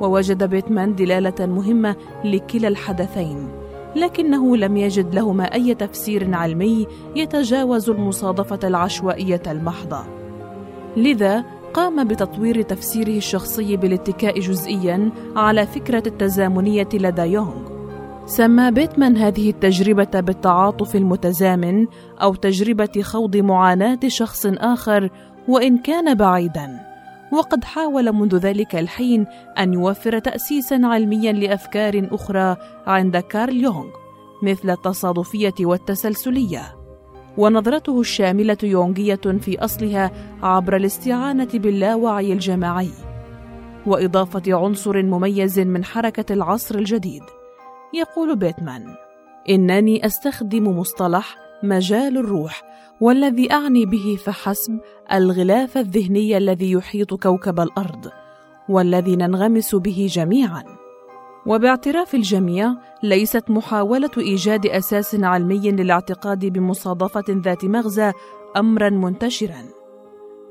ووجد 0.00 0.44
بيتمان 0.44 0.94
دلالة 0.94 1.46
مهمة 1.46 1.96
لكلا 2.24 2.68
الحدثين 2.68 3.48
لكنه 3.96 4.56
لم 4.56 4.76
يجد 4.76 5.14
لهما 5.14 5.44
أي 5.54 5.74
تفسير 5.74 6.34
علمي 6.34 6.86
يتجاوز 7.16 7.90
المصادفة 7.90 8.58
العشوائية 8.64 9.42
المحضة. 9.46 10.04
لذا 10.96 11.44
قام 11.74 12.08
بتطوير 12.08 12.62
تفسيره 12.62 13.16
الشخصي 13.16 13.76
بالاتكاء 13.76 14.40
جزئيا 14.40 15.10
على 15.36 15.66
فكرة 15.66 16.02
التزامنية 16.06 16.88
لدى 16.94 17.22
يونغ. 17.22 17.77
سمى 18.28 18.70
بيتمان 18.70 19.16
هذه 19.16 19.50
التجربة 19.50 20.20
بالتعاطف 20.20 20.96
المتزامن 20.96 21.86
أو 22.22 22.34
تجربة 22.34 23.02
خوض 23.02 23.36
معاناة 23.36 23.98
شخص 24.06 24.46
آخر 24.46 25.10
وإن 25.48 25.78
كان 25.78 26.14
بعيداً. 26.14 26.80
وقد 27.32 27.64
حاول 27.64 28.12
منذ 28.12 28.36
ذلك 28.36 28.74
الحين 28.74 29.26
أن 29.58 29.72
يوفر 29.72 30.18
تأسيسا 30.18 30.80
علميا 30.84 31.32
لأفكار 31.32 32.08
أخرى 32.12 32.56
عند 32.86 33.16
كارل 33.16 33.64
يونغ 33.64 33.86
مثل 34.42 34.70
التصادفية 34.70 35.54
والتسلسلية. 35.60 36.62
ونظرته 37.38 38.00
الشاملة 38.00 38.58
يونغية 38.62 39.38
في 39.40 39.58
أصلها 39.58 40.10
عبر 40.42 40.76
الاستعانة 40.76 41.48
باللاوعي 41.54 42.32
الجماعي. 42.32 42.90
وإضافة 43.86 44.42
عنصر 44.48 45.02
مميز 45.02 45.60
من 45.60 45.84
حركة 45.84 46.32
العصر 46.32 46.74
الجديد. 46.74 47.22
يقول 47.94 48.36
بيتمان. 48.36 48.94
إنني 49.48 50.06
أستخدم 50.06 50.78
مصطلح 50.78 51.36
مجال 51.62 52.18
الروح 52.18 52.62
والذي 53.00 53.52
أعني 53.52 53.86
به 53.86 54.18
فحسب 54.24 54.80
الغلاف 55.12 55.78
الذهني 55.78 56.36
الذي 56.36 56.72
يحيط 56.72 57.14
كوكب 57.14 57.60
الأرض 57.60 58.10
والذي 58.68 59.16
ننغمس 59.16 59.74
به 59.74 60.08
جميعا. 60.10 60.64
وباعتراف 61.46 62.14
الجميع 62.14 62.74
ليست 63.02 63.50
محاولة 63.50 64.10
إيجاد 64.18 64.66
أساس 64.66 65.14
علمي 65.14 65.70
للاعتقاد 65.70 66.46
بمصادفة 66.46 67.24
ذات 67.30 67.64
مغزى 67.64 68.12
امرا 68.56 68.90
منتشرا. 68.90 69.77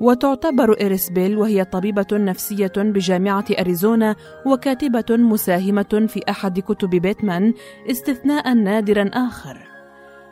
وتعتبر 0.00 0.76
إريسبيل 0.80 1.38
وهي 1.38 1.64
طبيبة 1.64 2.06
نفسية 2.12 2.72
بجامعة 2.76 3.44
أريزونا 3.60 4.16
وكاتبة 4.46 5.16
مساهمة 5.16 6.06
في 6.08 6.20
أحد 6.30 6.60
كتب 6.60 6.90
بيتمان 6.90 7.54
استثناء 7.90 8.54
نادرا 8.54 9.10
آخر 9.14 9.68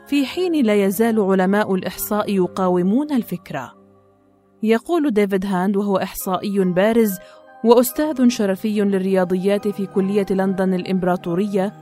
في 0.07 0.25
حين 0.25 0.65
لا 0.65 0.85
يزال 0.85 1.19
علماء 1.19 1.75
الإحصاء 1.75 2.35
يقاومون 2.35 3.11
الفكرة. 3.11 3.73
يقول 4.63 5.11
ديفيد 5.11 5.45
هاند 5.45 5.77
وهو 5.77 5.97
إحصائي 5.97 6.59
بارز 6.59 7.17
وأستاذ 7.63 8.27
شرفي 8.27 8.81
للرياضيات 8.81 9.67
في 9.67 9.85
كلية 9.85 10.25
لندن 10.29 10.73
الإمبراطورية: 10.73 11.73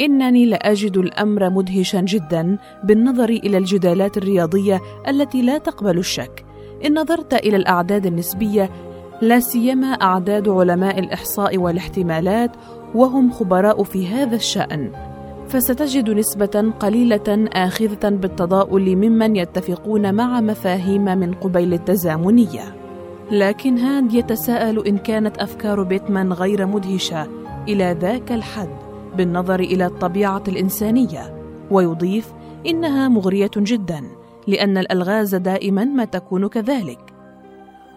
إنني 0.00 0.46
لأجد 0.46 0.96
الأمر 0.96 1.50
مدهشا 1.50 2.00
جدا 2.00 2.58
بالنظر 2.84 3.28
إلى 3.28 3.58
الجدالات 3.58 4.16
الرياضية 4.16 4.80
التي 5.08 5.42
لا 5.42 5.58
تقبل 5.58 5.98
الشك. 5.98 6.51
إن 6.86 6.98
نظرت 6.98 7.34
إلى 7.34 7.56
الأعداد 7.56 8.06
النسبية 8.06 8.70
لا 9.20 9.40
سيما 9.40 9.86
أعداد 9.86 10.48
علماء 10.48 10.98
الإحصاء 10.98 11.58
والاحتمالات 11.58 12.50
وهم 12.94 13.30
خبراء 13.30 13.82
في 13.82 14.06
هذا 14.06 14.36
الشأن 14.36 14.92
فستجد 15.48 16.10
نسبة 16.10 16.72
قليلة 16.80 17.48
آخذة 17.52 18.08
بالتضاؤل 18.08 18.96
ممن 18.96 19.36
يتفقون 19.36 20.14
مع 20.14 20.40
مفاهيم 20.40 21.04
من 21.04 21.34
قبيل 21.34 21.72
التزامنية. 21.72 22.76
لكن 23.30 23.78
هاند 23.78 24.14
يتساءل 24.14 24.86
إن 24.86 24.98
كانت 24.98 25.38
أفكار 25.38 25.82
بيتمان 25.82 26.32
غير 26.32 26.66
مدهشة 26.66 27.26
إلى 27.68 27.96
ذاك 28.00 28.32
الحد 28.32 28.76
بالنظر 29.16 29.60
إلى 29.60 29.86
الطبيعة 29.86 30.42
الإنسانية، 30.48 31.34
ويضيف: 31.70 32.32
إنها 32.66 33.08
مغرية 33.08 33.50
جدا، 33.56 34.02
لأن 34.46 34.78
الألغاز 34.78 35.34
دائما 35.34 35.84
ما 35.84 36.04
تكون 36.04 36.48
كذلك. 36.48 37.12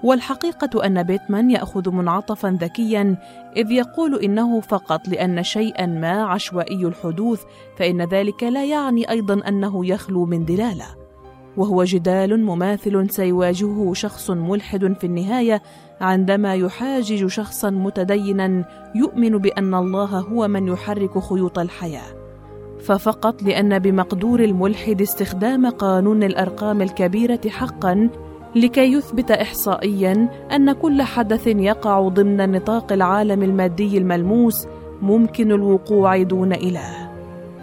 والحقيقة 0.04 0.86
أن 0.86 1.04
بيتمان 1.04 1.52
يأخذ 1.52 1.90
منعطفا 1.92 2.58
ذكيا 2.62 3.18
إذ 3.58 3.72
يقول 3.72 4.24
إنه 4.24 4.62
فقط 4.62 5.08
لأن 5.08 5.44
شيئا 5.44 5.86
ما 5.86 6.24
عشوائي 6.24 6.86
الحدوث 6.86 7.44
فإن 7.78 8.02
ذلك 8.02 8.44
لا 8.44 8.66
يعني 8.66 9.10
أيضا 9.10 9.48
أنه 9.48 9.86
يخلو 9.86 10.26
من 10.26 10.46
دلالة 10.46 10.86
وهو 11.58 11.84
جدال 11.84 12.46
مماثل 12.46 13.10
سيواجهه 13.10 13.94
شخص 13.94 14.30
ملحد 14.32 14.94
في 15.00 15.04
النهاية 15.04 15.62
عندما 16.02 16.56
يحاجج 16.56 17.28
شخصا 17.28 17.70
متدينا 17.70 18.66
يؤمن 18.96 19.38
بأن 19.38 19.76
الله 19.76 20.20
هو 20.20 20.48
من 20.48 20.68
يحرك 20.68 21.20
خيوط 21.20 21.60
الحياة 21.60 22.25
ففقط 22.86 23.44
لأن 23.44 23.80
بمقدور 23.80 24.40
الملحد 24.40 25.02
استخدام 25.02 25.70
قانون 25.70 26.24
الأرقام 26.24 26.82
الكبيرة 26.82 27.40
حقا 27.50 28.10
لكي 28.56 28.94
يثبت 28.94 29.32
احصائيا 29.32 30.30
أن 30.56 30.72
كل 30.72 31.02
حدث 31.02 31.48
يقع 31.48 32.08
ضمن 32.08 32.52
نطاق 32.52 32.94
العالم 32.94 33.44
المادي 33.44 33.98
الملموس 33.98 34.68
ممكن 35.02 35.52
الوقوع 35.52 36.24
دون 36.24 36.54
إله. 36.54 37.12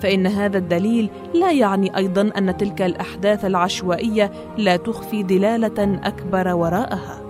فإن 0.00 0.26
هذا 0.26 0.58
الدليل 0.58 1.10
لا 1.34 1.52
يعني 1.52 1.96
أيضا 1.96 2.30
أن 2.38 2.56
تلك 2.56 2.82
الأحداث 2.82 3.44
العشوائية 3.44 4.32
لا 4.58 4.76
تخفي 4.76 5.22
دلالة 5.22 6.00
أكبر 6.04 6.48
وراءها. 6.48 7.22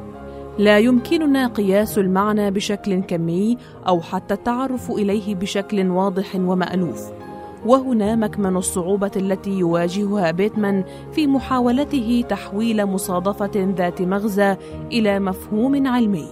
لا 0.59 0.79
يمكننا 0.79 1.47
قياس 1.47 1.99
المعنى 1.99 2.51
بشكل 2.51 3.01
كمي 3.01 3.57
أو 3.89 4.01
حتى 4.01 4.35
التعرف 4.35 4.91
إليه 4.91 5.35
بشكل 5.35 5.89
واضح 5.89 6.37
ومألوف. 6.37 7.23
وهنا 7.67 8.17
مكمن 8.17 8.57
الصعوبة 8.57 9.11
التي 9.17 9.51
يواجهها 9.51 10.31
بيتمان 10.31 10.85
في 11.13 11.27
محاولته 11.27 12.25
تحويل 12.29 12.87
مصادفة 12.87 13.75
ذات 13.77 14.03
مغزى 14.03 14.57
إلى 14.93 15.19
مفهوم 15.21 15.87
علمي. 15.87 16.29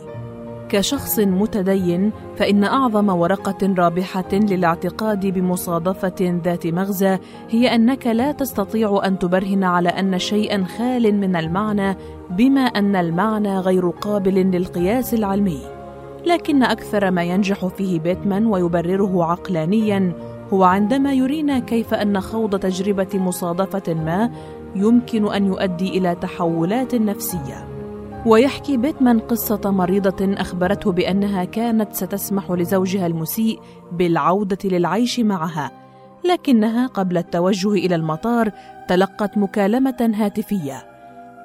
كشخص 0.69 1.19
متدين 1.19 2.13
فإن 2.37 2.65
أعظم 2.65 3.09
ورقة 3.09 3.75
رابحة 3.79 4.33
للاعتقاد 4.33 5.27
بمصادفة 5.27 6.41
ذات 6.45 6.67
مغزى 6.67 7.19
هي 7.51 7.75
أنك 7.75 8.07
لا 8.07 8.33
تستطيع 8.33 9.01
أن 9.05 9.19
تبرهن 9.19 9.65
على 9.65 9.89
أن 9.89 10.19
شيئا 10.19 10.65
خال 10.65 11.15
من 11.21 11.37
المعنى 11.37 11.97
بما 12.31 12.61
أن 12.61 12.97
المعنى 12.97 13.59
غير 13.59 13.89
قابل 13.89 14.35
للقياس 14.35 15.15
العلمي. 15.15 15.61
لكن 16.27 16.63
أكثر 16.63 17.11
ما 17.11 17.23
ينجح 17.23 17.67
فيه 17.67 18.01
بيتمان 18.01 18.47
ويبرره 18.47 19.25
عقلانيا 19.25 20.13
هو 20.53 20.65
عندما 20.65 21.13
يرينا 21.13 21.59
كيف 21.59 21.95
أن 21.95 22.21
خوض 22.21 22.59
تجربة 22.59 23.09
مصادفة 23.15 23.95
ما 23.95 24.31
يمكن 24.77 25.33
أن 25.33 25.47
يؤدي 25.47 25.99
إلى 25.99 26.15
تحولات 26.15 26.95
نفسية. 26.95 27.69
ويحكي 28.27 28.77
بيتمان 28.77 29.19
قصة 29.19 29.61
مريضة 29.65 30.35
أخبرته 30.41 30.93
بأنها 30.93 31.45
كانت 31.45 31.93
ستسمح 31.93 32.51
لزوجها 32.51 33.07
المسيء 33.07 33.61
بالعودة 33.93 34.59
للعيش 34.65 35.21
معها 35.21 35.71
لكنها 36.25 36.87
قبل 36.87 37.19
التوجه 37.19 37.73
إلى 37.73 37.95
المطار 37.95 38.51
تلقت 38.89 39.39
مكالمة 39.39 40.13
هاتفية. 40.15 40.83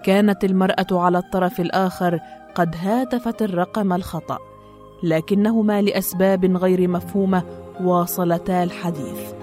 كانت 0.04 0.44
المرأة 0.44 0.88
على 0.91 1.18
الطرف 1.18 1.60
الآخر 1.60 2.20
قد 2.56 2.76
هاتفت 2.82 3.41
الرقم 3.41 3.94
الخطأ 3.94 4.38
لكنهما 5.04 5.82
لأسباب 5.82 6.58
غير 6.58 6.88
مفهومة 6.88 7.44
واصلتا 7.83 8.63
الحديث. 8.63 9.33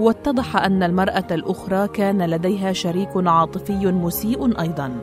واتضح 0.00 0.56
أن 0.56 0.82
المرأة 0.82 1.26
الأخرى 1.30 1.88
كان 1.88 2.30
لديها 2.30 2.72
شريك 2.72 3.08
عاطفي 3.16 3.92
مسيء 3.92 4.60
أيضا. 4.60 5.00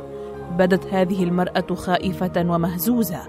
بدت 0.58 0.94
هذه 0.94 1.24
المرأة 1.24 1.76
خائفة 1.76 2.46
ومهزوزة 2.50 3.20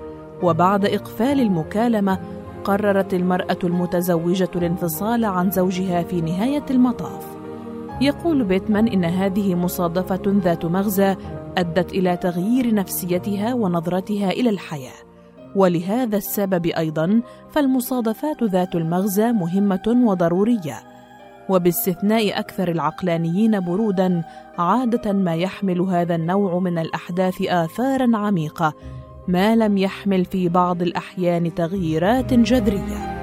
وبعد 0.43 0.85
إقفال 0.85 1.41
المكالمة 1.41 2.19
قررت 2.65 3.15
المرأة 3.15 3.59
المتزوجة 3.65 4.51
الانفصال 4.57 5.25
عن 5.25 5.51
زوجها 5.51 6.03
في 6.03 6.21
نهاية 6.21 6.65
المطاف. 6.71 7.27
يقول 8.01 8.45
بيتمان 8.45 8.89
إن 8.89 9.05
هذه 9.05 9.55
مصادفة 9.55 10.23
ذات 10.27 10.65
مغزى 10.65 11.17
أدت 11.59 11.93
إلى 11.93 12.17
تغيير 12.17 12.75
نفسيتها 12.75 13.55
ونظرتها 13.55 14.31
إلى 14.31 14.51
الحياة. 14.51 15.06
ولهذا 15.57 16.17
السبب 16.17 16.67
أيضا 16.67 17.23
فالمصادفات 17.51 18.43
ذات 18.43 18.75
المغزى 18.75 19.33
مهمة 19.33 20.03
وضرورية 20.07 20.77
وباستثناء 21.49 22.39
أكثر 22.39 22.69
العقلانيين 22.69 23.61
برودا 23.61 24.23
عادة 24.59 25.13
ما 25.13 25.35
يحمل 25.35 25.81
هذا 25.81 26.15
النوع 26.15 26.59
من 26.59 26.79
الأحداث 26.79 27.43
اثارا 27.43 28.17
عميقة 28.17 28.75
ما 29.29 29.57
لم 29.57 29.79
يحمل 29.79 30.25
في 30.25 30.49
بعض 30.49 30.83
الأحيان 30.83 31.55
تغييرات 31.55 32.35
جذرية. 32.35 33.17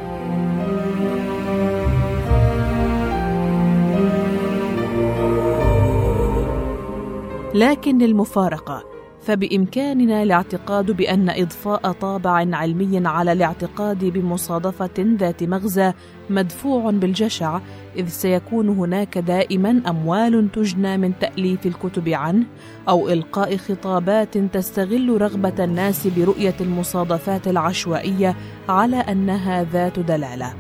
لكن 7.54 8.02
المفارقة 8.02 8.93
فبإمكاننا 9.26 10.24
الاعتقاد 10.24 10.92
بأن 10.92 11.30
إضفاء 11.30 11.92
طابع 11.92 12.32
علمي 12.32 13.08
على 13.08 13.32
الاعتقاد 13.32 14.06
بمصادفة 14.06 14.94
ذات 15.00 15.44
مغزى 15.44 15.94
مدفوع 16.30 16.92
بالجشع 16.92 17.60
إذ 17.98 18.08
سيكون 18.08 18.70
هناك 18.70 19.18
دائما 19.18 19.82
أموال 19.88 20.52
تجنى 20.52 20.98
من 20.98 21.20
تأليف 21.20 21.66
الكتب 21.66 22.10
عنه 22.10 22.46
أو 22.90 23.10
إلقاء 23.10 23.58
خطابات 23.58 24.38
تستغل 24.38 25.22
رغبة 25.22 25.64
الناس 25.64 26.08
برؤية 26.08 26.56
المصادفات 26.62 27.48
العشوائية 27.48 28.36
على 28.70 28.98
أنها 28.98 29.64
ذات 29.64 30.00
دلالة. 30.00 30.54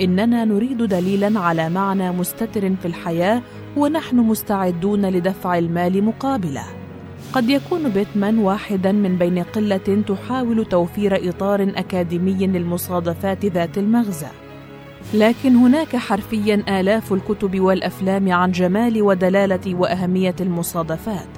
إننا 0.00 0.44
نريد 0.44 0.82
دليلا 0.82 1.40
على 1.40 1.70
معنى 1.70 2.12
مستتر 2.12 2.76
في 2.76 2.86
الحياة 2.86 3.42
ونحن 3.76 4.16
مستعدون 4.16 5.06
لدفع 5.06 5.58
المال 5.58 6.04
مقابله. 6.04 6.83
قد 7.34 7.50
يكون 7.50 7.88
بيتمان 7.88 8.38
واحدا 8.38 8.92
من 8.92 9.18
بين 9.18 9.38
قلة 9.38 10.02
تحاول 10.08 10.64
توفير 10.64 11.28
إطار 11.28 11.62
أكاديمي 11.62 12.46
للمصادفات 12.46 13.46
ذات 13.46 13.78
المغزى. 13.78 14.26
لكن 15.14 15.56
هناك 15.56 15.96
حرفيا 15.96 16.80
آلاف 16.80 17.12
الكتب 17.12 17.60
والأفلام 17.60 18.32
عن 18.32 18.52
جمال 18.52 19.02
ودلالة 19.02 19.74
وأهمية 19.74 20.34
المصادفات. 20.40 21.28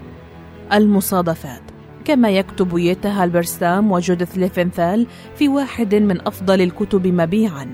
المصادفات 0.73 1.63
كما 2.05 2.31
يكتب 2.31 2.79
ييتا 2.79 3.09
هالبرستام 3.09 3.93
وجودث 3.93 4.39
ليفنثال 4.39 5.07
في 5.35 5.49
واحد 5.49 5.95
من 5.95 6.27
أفضل 6.27 6.61
الكتب 6.61 7.07
مبيعا. 7.07 7.67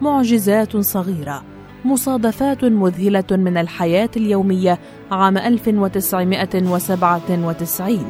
معجزات 0.00 0.76
صغيرة 0.76 1.53
مصادفات 1.84 2.64
مذهلة 2.64 3.24
من 3.30 3.56
الحياة 3.56 4.10
اليومية 4.16 4.78
عام 5.10 5.38
1997 5.38 8.04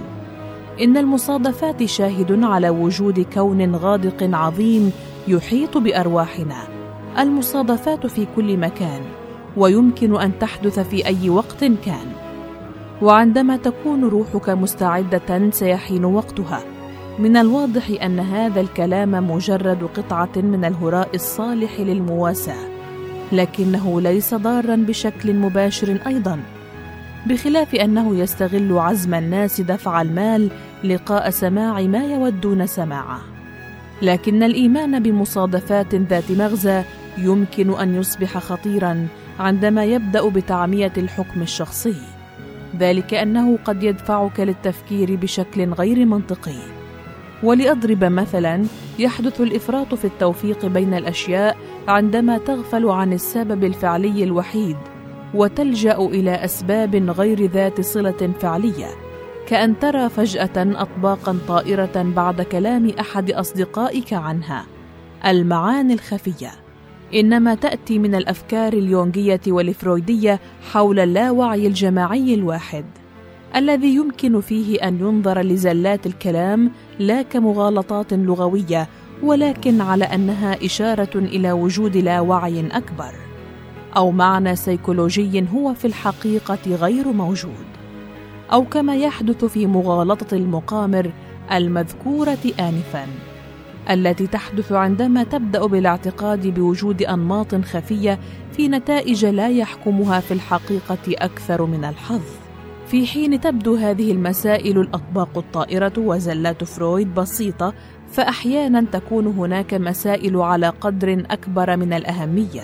إن 0.81 0.97
المصادفات 0.97 1.85
شاهد 1.85 2.45
على 2.45 2.71
وجود 2.71 3.21
كون 3.21 3.77
غادق 3.77 4.37
عظيم 4.37 4.93
يحيط 5.29 5.79
بأرواحنا. 5.79 6.57
المصادفات 7.19 8.07
في 8.07 8.27
كل 8.37 8.57
مكان 8.57 9.03
ويمكن 9.57 10.21
أن 10.21 10.39
تحدث 10.39 10.79
في 10.79 11.07
أي 11.07 11.31
وقت 11.31 11.65
كان. 11.65 12.07
وعندما 13.03 13.57
تكون 13.57 14.05
روحك 14.05 14.49
مستعدة 14.49 15.51
سيحين 15.51 16.05
وقتها. 16.05 16.61
من 17.19 17.37
الواضح 17.37 17.91
أن 18.03 18.21
هذا 18.21 18.61
الكلام 18.61 19.31
مجرد 19.31 19.89
قطعة 19.97 20.33
من 20.37 20.65
الهراء 20.65 21.09
الصالح 21.15 21.81
للمواساة. 21.81 22.74
لكنه 23.33 24.01
ليس 24.01 24.35
ضارا 24.35 24.77
بشكل 24.77 25.35
مباشر 25.35 25.99
أيضا 26.07 26.41
بخلاف 27.27 27.75
أنه 27.75 28.17
يستغل 28.17 28.79
عزم 28.79 29.15
الناس 29.15 29.61
دفع 29.61 30.03
المال 30.03 30.51
لقاء 30.85 31.31
سماع 31.31 31.81
ما 31.83 32.05
يودون 32.05 32.67
سماعه. 32.67 33.21
لكن 34.03 34.43
الإيمان 34.43 35.03
بمصادفات 35.03 35.95
ذات 35.95 36.31
مغزى 36.31 36.83
يمكن 37.19 37.81
أن 37.81 37.95
يصبح 37.95 38.39
خطيرا 38.39 39.07
عندما 39.41 39.85
يبدأ 39.85 40.29
بتعمية 40.29 40.93
الحكم 40.97 41.43
الشخصي. 41.43 41.97
ذلك 42.79 43.15
أنه 43.15 43.59
قد 43.65 43.83
يدفعك 43.83 44.41
للتفكير 44.41 45.17
بشكل 45.17 45.73
غير 45.73 46.05
منطقي. 46.05 46.84
ولأضرب 47.43 48.05
مثلا 48.05 48.65
يحدث 48.99 49.41
الإفراط 49.41 49.95
في 49.95 50.05
التوفيق 50.05 50.67
بين 50.67 50.95
الأشياء 50.95 51.57
عندما 51.89 52.39
تغفل 52.39 52.89
عن 52.89 53.13
السبب 53.13 53.65
الفعلي 53.65 54.25
الوحيد 54.25 54.77
وتلجأ 55.35 55.99
إلى 55.99 56.45
أسباب 56.45 56.95
غير 57.11 57.47
ذات 57.51 57.81
صلة 57.81 58.33
فعلية. 58.41 58.87
كأن 59.47 59.79
ترى 59.79 60.09
فجأة 60.09 60.53
اطباقا 60.57 61.39
طائرة 61.49 62.13
بعد 62.17 62.43
كلام 62.43 62.91
أحد 63.01 63.31
أصدقائك 63.31 64.13
عنها. 64.13 64.67
المعاني 65.27 65.95
الخفية. 65.95 66.51
إنما 67.15 67.55
تأتي 67.55 67.99
من 67.99 68.15
الأفكار 68.15 68.73
اليونغية 68.73 69.41
والفرويدية 69.49 70.41
حول 70.73 71.01
اللاوعي 71.01 71.67
الجماعي 71.67 72.35
الواحد. 72.35 72.85
الذي 73.57 73.95
يمكن 73.95 74.41
فيه 74.41 74.89
أن 74.89 75.01
ينظر 75.01 75.41
لزلات 75.41 76.07
الكلام 76.07 76.71
لا 76.99 77.23
كمغالطات 77.23 78.13
لغوية 78.13 78.89
ولكن 79.23 79.81
على 79.81 80.05
أنها 80.05 80.65
إشارة 80.65 81.19
إلى 81.19 81.53
وجود 81.53 81.97
لا 81.97 82.21
وعي 82.21 82.67
أكبر. 82.67 83.15
أو 83.97 84.11
معنى 84.11 84.57
سيكولوجي 84.57 85.45
هو 85.55 85.75
في 85.75 85.85
الحقيقة 85.85 86.59
غير 86.67 87.13
موجود. 87.13 87.67
أو 88.53 88.65
كما 88.65 88.97
يحدث 88.97 89.45
في 89.45 89.67
مغالطة 89.67 90.35
المقامر 90.37 91.11
المذكورة 91.53 92.53
انفا 92.61 93.07
التي 93.91 94.27
تحدث 94.27 94.73
عندما 94.73 95.25
تبدأ 95.25 95.67
بالاعتقاد 95.67 96.47
بوجود 96.47 97.03
أنماط 97.03 97.55
خفية 97.55 98.19
في 98.53 98.69
نتائج 98.69 99.27
لا 99.27 99.49
يحكمها 99.49 100.21
في 100.21 100.35
الحقيقة 100.35 100.99
أكثر 101.09 101.67
من 101.67 101.85
الحظ. 101.85 102.44
في 102.95 103.07
حين 103.07 103.41
تبدو 103.41 103.75
هذه 103.75 104.13
المسائل 104.13 104.81
الأطباق 104.81 105.39
الطائرة 105.39 105.93
وزلات 105.99 106.65
فرويد 106.65 107.15
بسيطة 107.15 107.75
فأحيانا 108.13 108.87
تكون 108.93 109.27
هناك 109.27 109.75
مسائل 109.75 110.37
على 110.37 110.69
قدر 110.69 111.25
أكبر 111.31 111.77
من 111.77 111.93
الأهمية. 111.93 112.63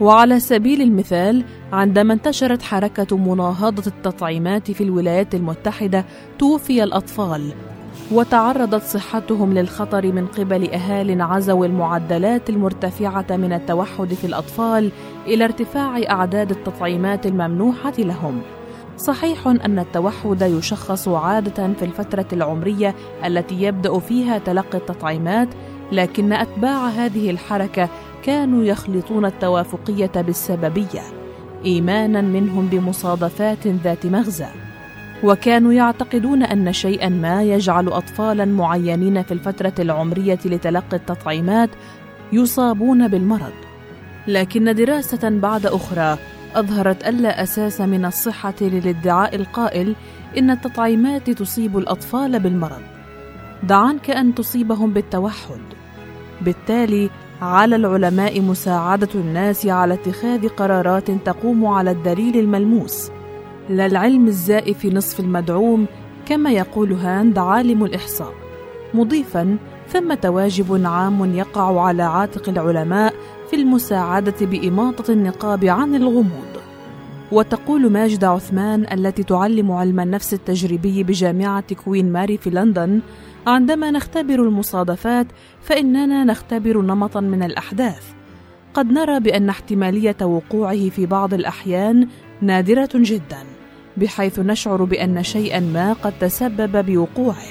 وعلى 0.00 0.40
سبيل 0.40 0.82
المثال 0.82 1.44
عندما 1.72 2.14
انتشرت 2.14 2.62
حركة 2.62 3.16
مناهضة 3.16 3.82
التطعيمات 3.86 4.70
في 4.70 4.84
الولايات 4.84 5.34
المتحدة 5.34 6.04
توفي 6.38 6.84
الأطفال 6.84 7.52
وتعرضت 8.12 8.82
صحتهم 8.82 9.54
للخطر 9.54 10.12
من 10.12 10.26
قبل 10.26 10.70
اهال 10.70 11.22
عزوا 11.22 11.66
المعدلات 11.66 12.50
المرتفعة 12.50 13.26
من 13.30 13.52
التوحد 13.52 14.14
في 14.14 14.26
الأطفال 14.26 14.90
إلى 15.26 15.44
ارتفاع 15.44 16.02
أعداد 16.10 16.50
التطعيمات 16.50 17.26
الممنوحة 17.26 17.94
لهم. 17.98 18.42
صحيح 18.96 19.46
أن 19.46 19.78
التوحد 19.78 20.42
يشخص 20.42 21.08
عادة 21.08 21.72
في 21.72 21.84
الفترة 21.84 22.26
العمرية 22.32 22.94
التي 23.26 23.62
يبدأ 23.62 23.98
فيها 23.98 24.38
تلقي 24.38 24.78
التطعيمات، 24.78 25.48
لكن 25.92 26.32
أتباع 26.32 26.88
هذه 26.88 27.30
الحركة 27.30 27.88
كانوا 28.22 28.64
يخلطون 28.64 29.24
التوافقية 29.24 30.12
بالسببية، 30.14 31.02
إيمانا 31.64 32.20
منهم 32.20 32.66
بمصادفات 32.66 33.66
ذات 33.66 34.06
مغزى. 34.06 34.46
وكانوا 35.24 35.72
يعتقدون 35.72 36.42
أن 36.42 36.72
شيئا 36.72 37.08
ما 37.08 37.42
يجعل 37.42 37.88
أطفالا 37.88 38.44
معينين 38.44 39.22
في 39.22 39.32
الفترة 39.32 39.72
العمرية 39.78 40.38
لتلقي 40.44 40.96
التطعيمات 40.96 41.70
يصابون 42.32 43.08
بالمرض. 43.08 43.52
لكن 44.28 44.74
دراسة 44.74 45.30
بعد 45.30 45.66
أخرى 45.66 46.18
أظهرت 46.54 47.08
ألا 47.08 47.42
أساس 47.42 47.80
من 47.80 48.04
الصحة 48.04 48.54
للادعاء 48.60 49.36
القائل 49.36 49.94
إن 50.38 50.50
التطعيمات 50.50 51.30
تصيب 51.30 51.78
الأطفال 51.78 52.40
بالمرض 52.40 52.82
دعانك 53.62 54.10
أن 54.10 54.34
تصيبهم 54.34 54.92
بالتوحد. 54.92 55.60
بالتالي 56.40 57.10
على 57.42 57.76
العلماء 57.76 58.40
مساعدة 58.40 59.08
الناس 59.14 59.66
على 59.66 59.94
اتخاذ 59.94 60.48
قرارات 60.48 61.10
تقوم 61.10 61.66
على 61.66 61.90
الدليل 61.90 62.38
الملموس. 62.38 63.10
لا 63.68 63.86
العلم 63.86 64.26
الزائف 64.26 64.86
نصف 64.86 65.20
المدعوم 65.20 65.86
كما 66.26 66.50
يقول 66.50 66.92
هاند 66.92 67.38
عالم 67.38 67.84
الإحصاء. 67.84 68.32
مضيفا 68.94 69.56
ثمة 69.88 70.18
واجب 70.24 70.86
عام 70.86 71.34
يقع 71.34 71.80
على 71.80 72.02
عاتق 72.02 72.48
العلماء 72.48 73.13
في 73.54 73.60
المساعدة 73.60 74.34
بإماطة 74.46 75.12
النقاب 75.12 75.64
عن 75.64 75.94
الغموض. 75.94 76.60
وتقول 77.32 77.90
ماجدة 77.90 78.28
عثمان 78.28 78.86
التي 78.92 79.22
تعلم 79.22 79.72
علم 79.72 80.00
النفس 80.00 80.34
التجريبي 80.34 81.02
بجامعة 81.02 81.74
كوين 81.74 82.12
ماري 82.12 82.38
في 82.38 82.50
لندن: 82.50 83.00
عندما 83.46 83.90
نختبر 83.90 84.34
المصادفات 84.34 85.26
فإننا 85.62 86.24
نختبر 86.24 86.82
نمطا 86.82 87.20
من 87.20 87.42
الأحداث. 87.42 88.02
قد 88.74 88.92
نرى 88.92 89.20
بأن 89.20 89.48
احتمالية 89.48 90.16
وقوعه 90.22 90.88
في 90.88 91.06
بعض 91.06 91.34
الأحيان 91.34 92.08
نادرة 92.40 92.90
جدا، 92.94 93.38
بحيث 93.96 94.38
نشعر 94.38 94.84
بأن 94.84 95.22
شيئا 95.22 95.60
ما 95.60 95.92
قد 95.92 96.12
تسبب 96.20 96.86
بوقوعه، 96.86 97.48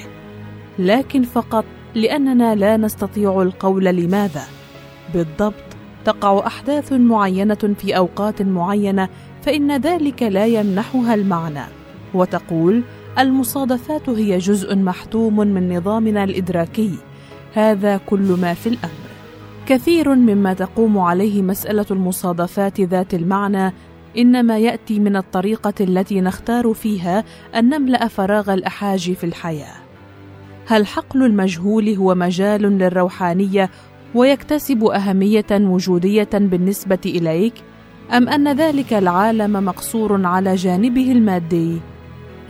لكن 0.78 1.22
فقط 1.22 1.64
لأننا 1.94 2.54
لا 2.54 2.76
نستطيع 2.76 3.42
القول 3.42 3.84
لماذا. 3.84 4.42
بالضبط 5.14 5.73
تقع 6.04 6.46
أحداث 6.46 6.92
معينة 6.92 7.74
في 7.78 7.96
أوقات 7.96 8.42
معينة 8.42 9.08
فإن 9.42 9.76
ذلك 9.76 10.22
لا 10.22 10.46
يمنحها 10.46 11.14
المعنى. 11.14 11.64
وتقول 12.14 12.82
المصادفات 13.18 14.08
هي 14.08 14.38
جزء 14.38 14.76
محتوم 14.76 15.36
من 15.36 15.76
نظامنا 15.76 16.24
الإدراكي. 16.24 16.98
هذا 17.54 17.96
كل 17.96 18.36
ما 18.40 18.54
في 18.54 18.68
الأمر. 18.68 19.04
كثير 19.66 20.14
مما 20.14 20.54
تقوم 20.54 20.98
عليه 20.98 21.42
مسألة 21.42 21.86
المصادفات 21.90 22.80
ذات 22.80 23.14
المعنى 23.14 23.72
إنما 24.18 24.58
يأتي 24.58 24.98
من 24.98 25.16
الطريقة 25.16 25.74
التي 25.80 26.20
نختار 26.20 26.72
فيها 26.72 27.24
أن 27.54 27.68
نملأ 27.68 28.08
فراغ 28.08 28.54
الأحاجي 28.54 29.14
في 29.14 29.24
الحياة. 29.24 29.74
هل 30.66 30.86
حقل 30.86 31.22
المجهول 31.22 31.88
هو 31.88 32.14
مجال 32.14 32.62
للروحانية 32.62 33.70
ويكتسب 34.14 34.84
أهمية 34.84 35.46
وجودية 35.52 36.28
بالنسبة 36.32 36.98
إليك 37.06 37.54
أم 38.12 38.28
أن 38.28 38.56
ذلك 38.56 38.92
العالم 38.92 39.64
مقصور 39.64 40.26
على 40.26 40.54
جانبه 40.54 41.12
المادي؟ 41.12 41.80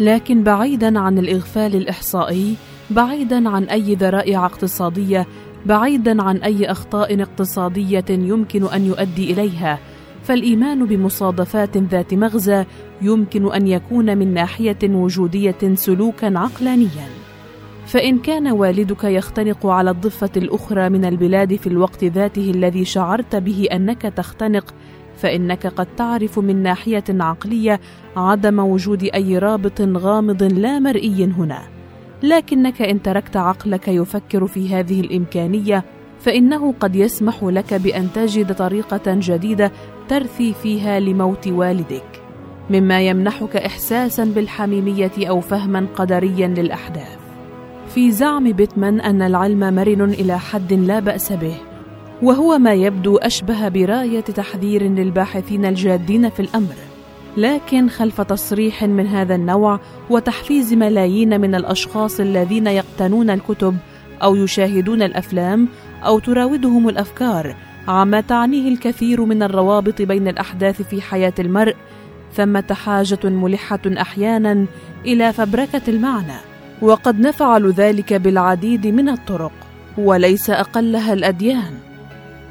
لكن 0.00 0.42
بعيدا 0.42 0.98
عن 0.98 1.18
الإغفال 1.18 1.76
الإحصائي 1.76 2.56
بعيدا 2.90 3.48
عن 3.48 3.64
أي 3.64 3.94
ذرائع 3.94 4.46
اقتصادية 4.46 5.26
بعيدا 5.66 6.22
عن 6.22 6.36
أي 6.36 6.70
أخطاء 6.70 7.22
اقتصادية 7.22 8.04
يمكن 8.10 8.64
أن 8.64 8.86
يؤدي 8.86 9.32
إليها 9.32 9.78
فالإيمان 10.22 10.84
بمصادفات 10.84 11.76
ذات 11.76 12.14
مغزى 12.14 12.64
يمكن 13.02 13.52
أن 13.52 13.66
يكون 13.66 14.18
من 14.18 14.34
ناحية 14.34 14.78
وجودية 14.84 15.74
سلوكا 15.74 16.38
عقلانيا. 16.38 17.23
فإن 17.86 18.18
كان 18.18 18.52
والدك 18.52 19.04
يختنق 19.04 19.66
على 19.66 19.90
الضفة 19.90 20.30
الأخرى 20.36 20.88
من 20.88 21.04
البلاد 21.04 21.56
في 21.56 21.66
الوقت 21.66 22.04
ذاته 22.04 22.50
الذي 22.50 22.84
شعرت 22.84 23.36
به 23.36 23.68
أنك 23.72 24.02
تختنق 24.02 24.74
فإنك 25.16 25.66
قد 25.66 25.86
تعرف 25.96 26.38
من 26.38 26.62
ناحية 26.62 27.04
عقلية 27.10 27.80
عدم 28.16 28.58
وجود 28.58 29.02
أي 29.02 29.38
رابط 29.38 29.80
غامض 29.80 30.42
لا 30.42 30.78
مرئي 30.78 31.24
هنا. 31.24 31.62
لكنك 32.22 32.82
إن 32.82 33.02
تركت 33.02 33.36
عقلك 33.36 33.88
يفكر 33.88 34.46
في 34.46 34.74
هذه 34.74 35.00
الإمكانية 35.00 35.84
فإنه 36.20 36.74
قد 36.80 36.96
يسمح 36.96 37.42
لك 37.42 37.74
بأن 37.74 38.08
تجد 38.14 38.54
طريقة 38.54 39.02
جديدة 39.06 39.72
ترثي 40.08 40.54
فيها 40.62 41.00
لموت 41.00 41.48
والدك 41.48 42.22
مما 42.70 43.00
يمنحك 43.00 43.56
احساسا 43.56 44.24
بالحميمية 44.24 45.12
أو 45.18 45.40
فهما 45.40 45.86
قدريا 45.96 46.48
للأحداث. 46.48 47.23
في 47.94 48.10
زعم 48.10 48.52
بيتمان 48.52 49.00
أن 49.00 49.22
العلم 49.22 49.74
مرن 49.74 50.02
إلى 50.02 50.38
حد 50.38 50.72
لا 50.72 51.00
بأس 51.00 51.32
به 51.32 51.56
وهو 52.22 52.58
ما 52.58 52.72
يبدو 52.72 53.16
أشبه 53.16 53.68
براية 53.68 54.20
تحذير 54.20 54.82
للباحثين 54.82 55.64
الجادين 55.64 56.30
في 56.30 56.40
الأمر. 56.40 56.74
لكن 57.36 57.88
خلف 57.88 58.20
تصريح 58.20 58.84
من 58.84 59.06
هذا 59.06 59.34
النوع 59.34 59.80
وتحفيز 60.10 60.74
ملايين 60.74 61.40
من 61.40 61.54
الأشخاص 61.54 62.20
الذين 62.20 62.66
يقتنون 62.66 63.30
الكتب 63.30 63.76
أو 64.22 64.36
يشاهدون 64.36 65.02
الأفلام 65.02 65.68
أو 66.02 66.18
تراودهم 66.18 66.88
الأفكار 66.88 67.56
عما 67.88 68.20
تعنيه 68.20 68.68
الكثير 68.68 69.24
من 69.24 69.42
الروابط 69.42 70.02
بين 70.02 70.28
الأحداث 70.28 70.82
في 70.82 71.02
حياة 71.02 71.34
المرء 71.38 71.76
ثمة 72.32 72.74
حاجة 72.84 73.20
ملحة 73.24 73.80
أحيانا 73.86 74.66
إلى 75.06 75.32
فبركة 75.32 75.82
المعنى. 75.88 76.53
وقد 76.82 77.20
نفعل 77.20 77.70
ذلك 77.70 78.14
بالعديد 78.14 78.86
من 78.86 79.08
الطرق 79.08 79.52
وليس 79.98 80.50
أقلها 80.50 81.12
الأديان. 81.12 81.74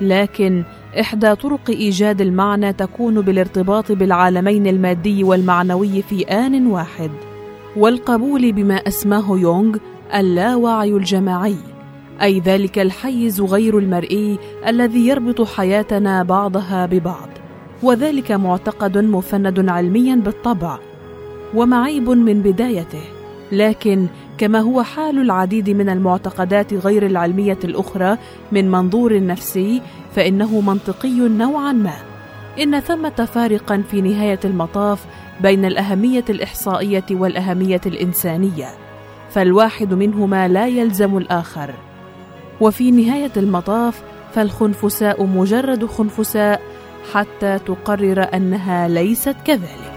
لكن 0.02 0.64
إحدى 1.00 1.36
طرق 1.36 1.70
إيجاد 1.70 2.22
المعنى 2.22 2.74
تكون 2.74 3.22
بالارتباط 3.22 3.92
بالعالمين 3.92 4.68
المادي 4.68 5.24
والمعنوي 5.24 6.02
في 6.02 6.24
آن 6.24 6.68
واحد 6.68 7.12
والقبول 7.76 8.52
بما 8.52 8.76
أسماه 8.76 9.26
يونغ 9.38 9.78
اللاوعي 10.16 10.92
الجماعي 10.92 11.56
أي 12.22 12.40
ذلك 12.40 12.80
الحيز 12.80 13.42
غير 13.42 13.78
المرئي 13.78 14.40
الذي 14.68 15.08
يربط 15.08 15.42
حياتنا 15.42 16.24
بعضها 16.24 16.86
ببعض 16.86 17.30
وذلك 17.84 18.32
معتقد 18.32 18.98
مفند 18.98 19.70
علميا 19.70 20.16
بالطبع 20.16 20.78
ومعيب 21.54 22.10
من 22.10 22.42
بدايته. 22.42 23.23
لكن 23.52 24.08
كما 24.38 24.60
هو 24.60 24.84
حال 24.84 25.20
العديد 25.20 25.70
من 25.70 25.90
المعتقدات 25.90 26.74
غير 26.74 27.06
العلمية 27.06 27.60
الأخرى 27.64 28.18
من 28.52 28.72
منظور 28.72 29.26
نفسي 29.26 29.82
فإنه 30.16 30.62
منطقي 30.62 31.20
نوعا 31.20 31.72
ما. 31.72 31.96
إن 32.60 32.80
ثمة 32.80 33.26
فارقا 33.34 33.84
في 33.92 34.02
نهاية 34.02 34.40
المطاف 34.46 35.06
بين 35.42 35.66
الأهمية 35.66 36.26
الإحصائية 36.30 37.06
والأهمية 37.12 37.82
الإنسانية 37.86 38.68
فالواحد 39.30 39.94
منهما 39.94 40.48
لا 40.48 40.68
يلزم 40.68 41.18
الآخر. 41.18 41.74
وفي 42.62 42.92
نهاية 42.92 43.32
المطاف 43.38 44.02
فالخنفساء 44.34 45.26
مجرد 45.26 45.86
خنفساء 45.86 46.62
حتى 47.14 47.60
تقرر 47.60 48.28
أنها 48.34 48.88
ليست 48.88 49.36
كذلك. 49.46 49.93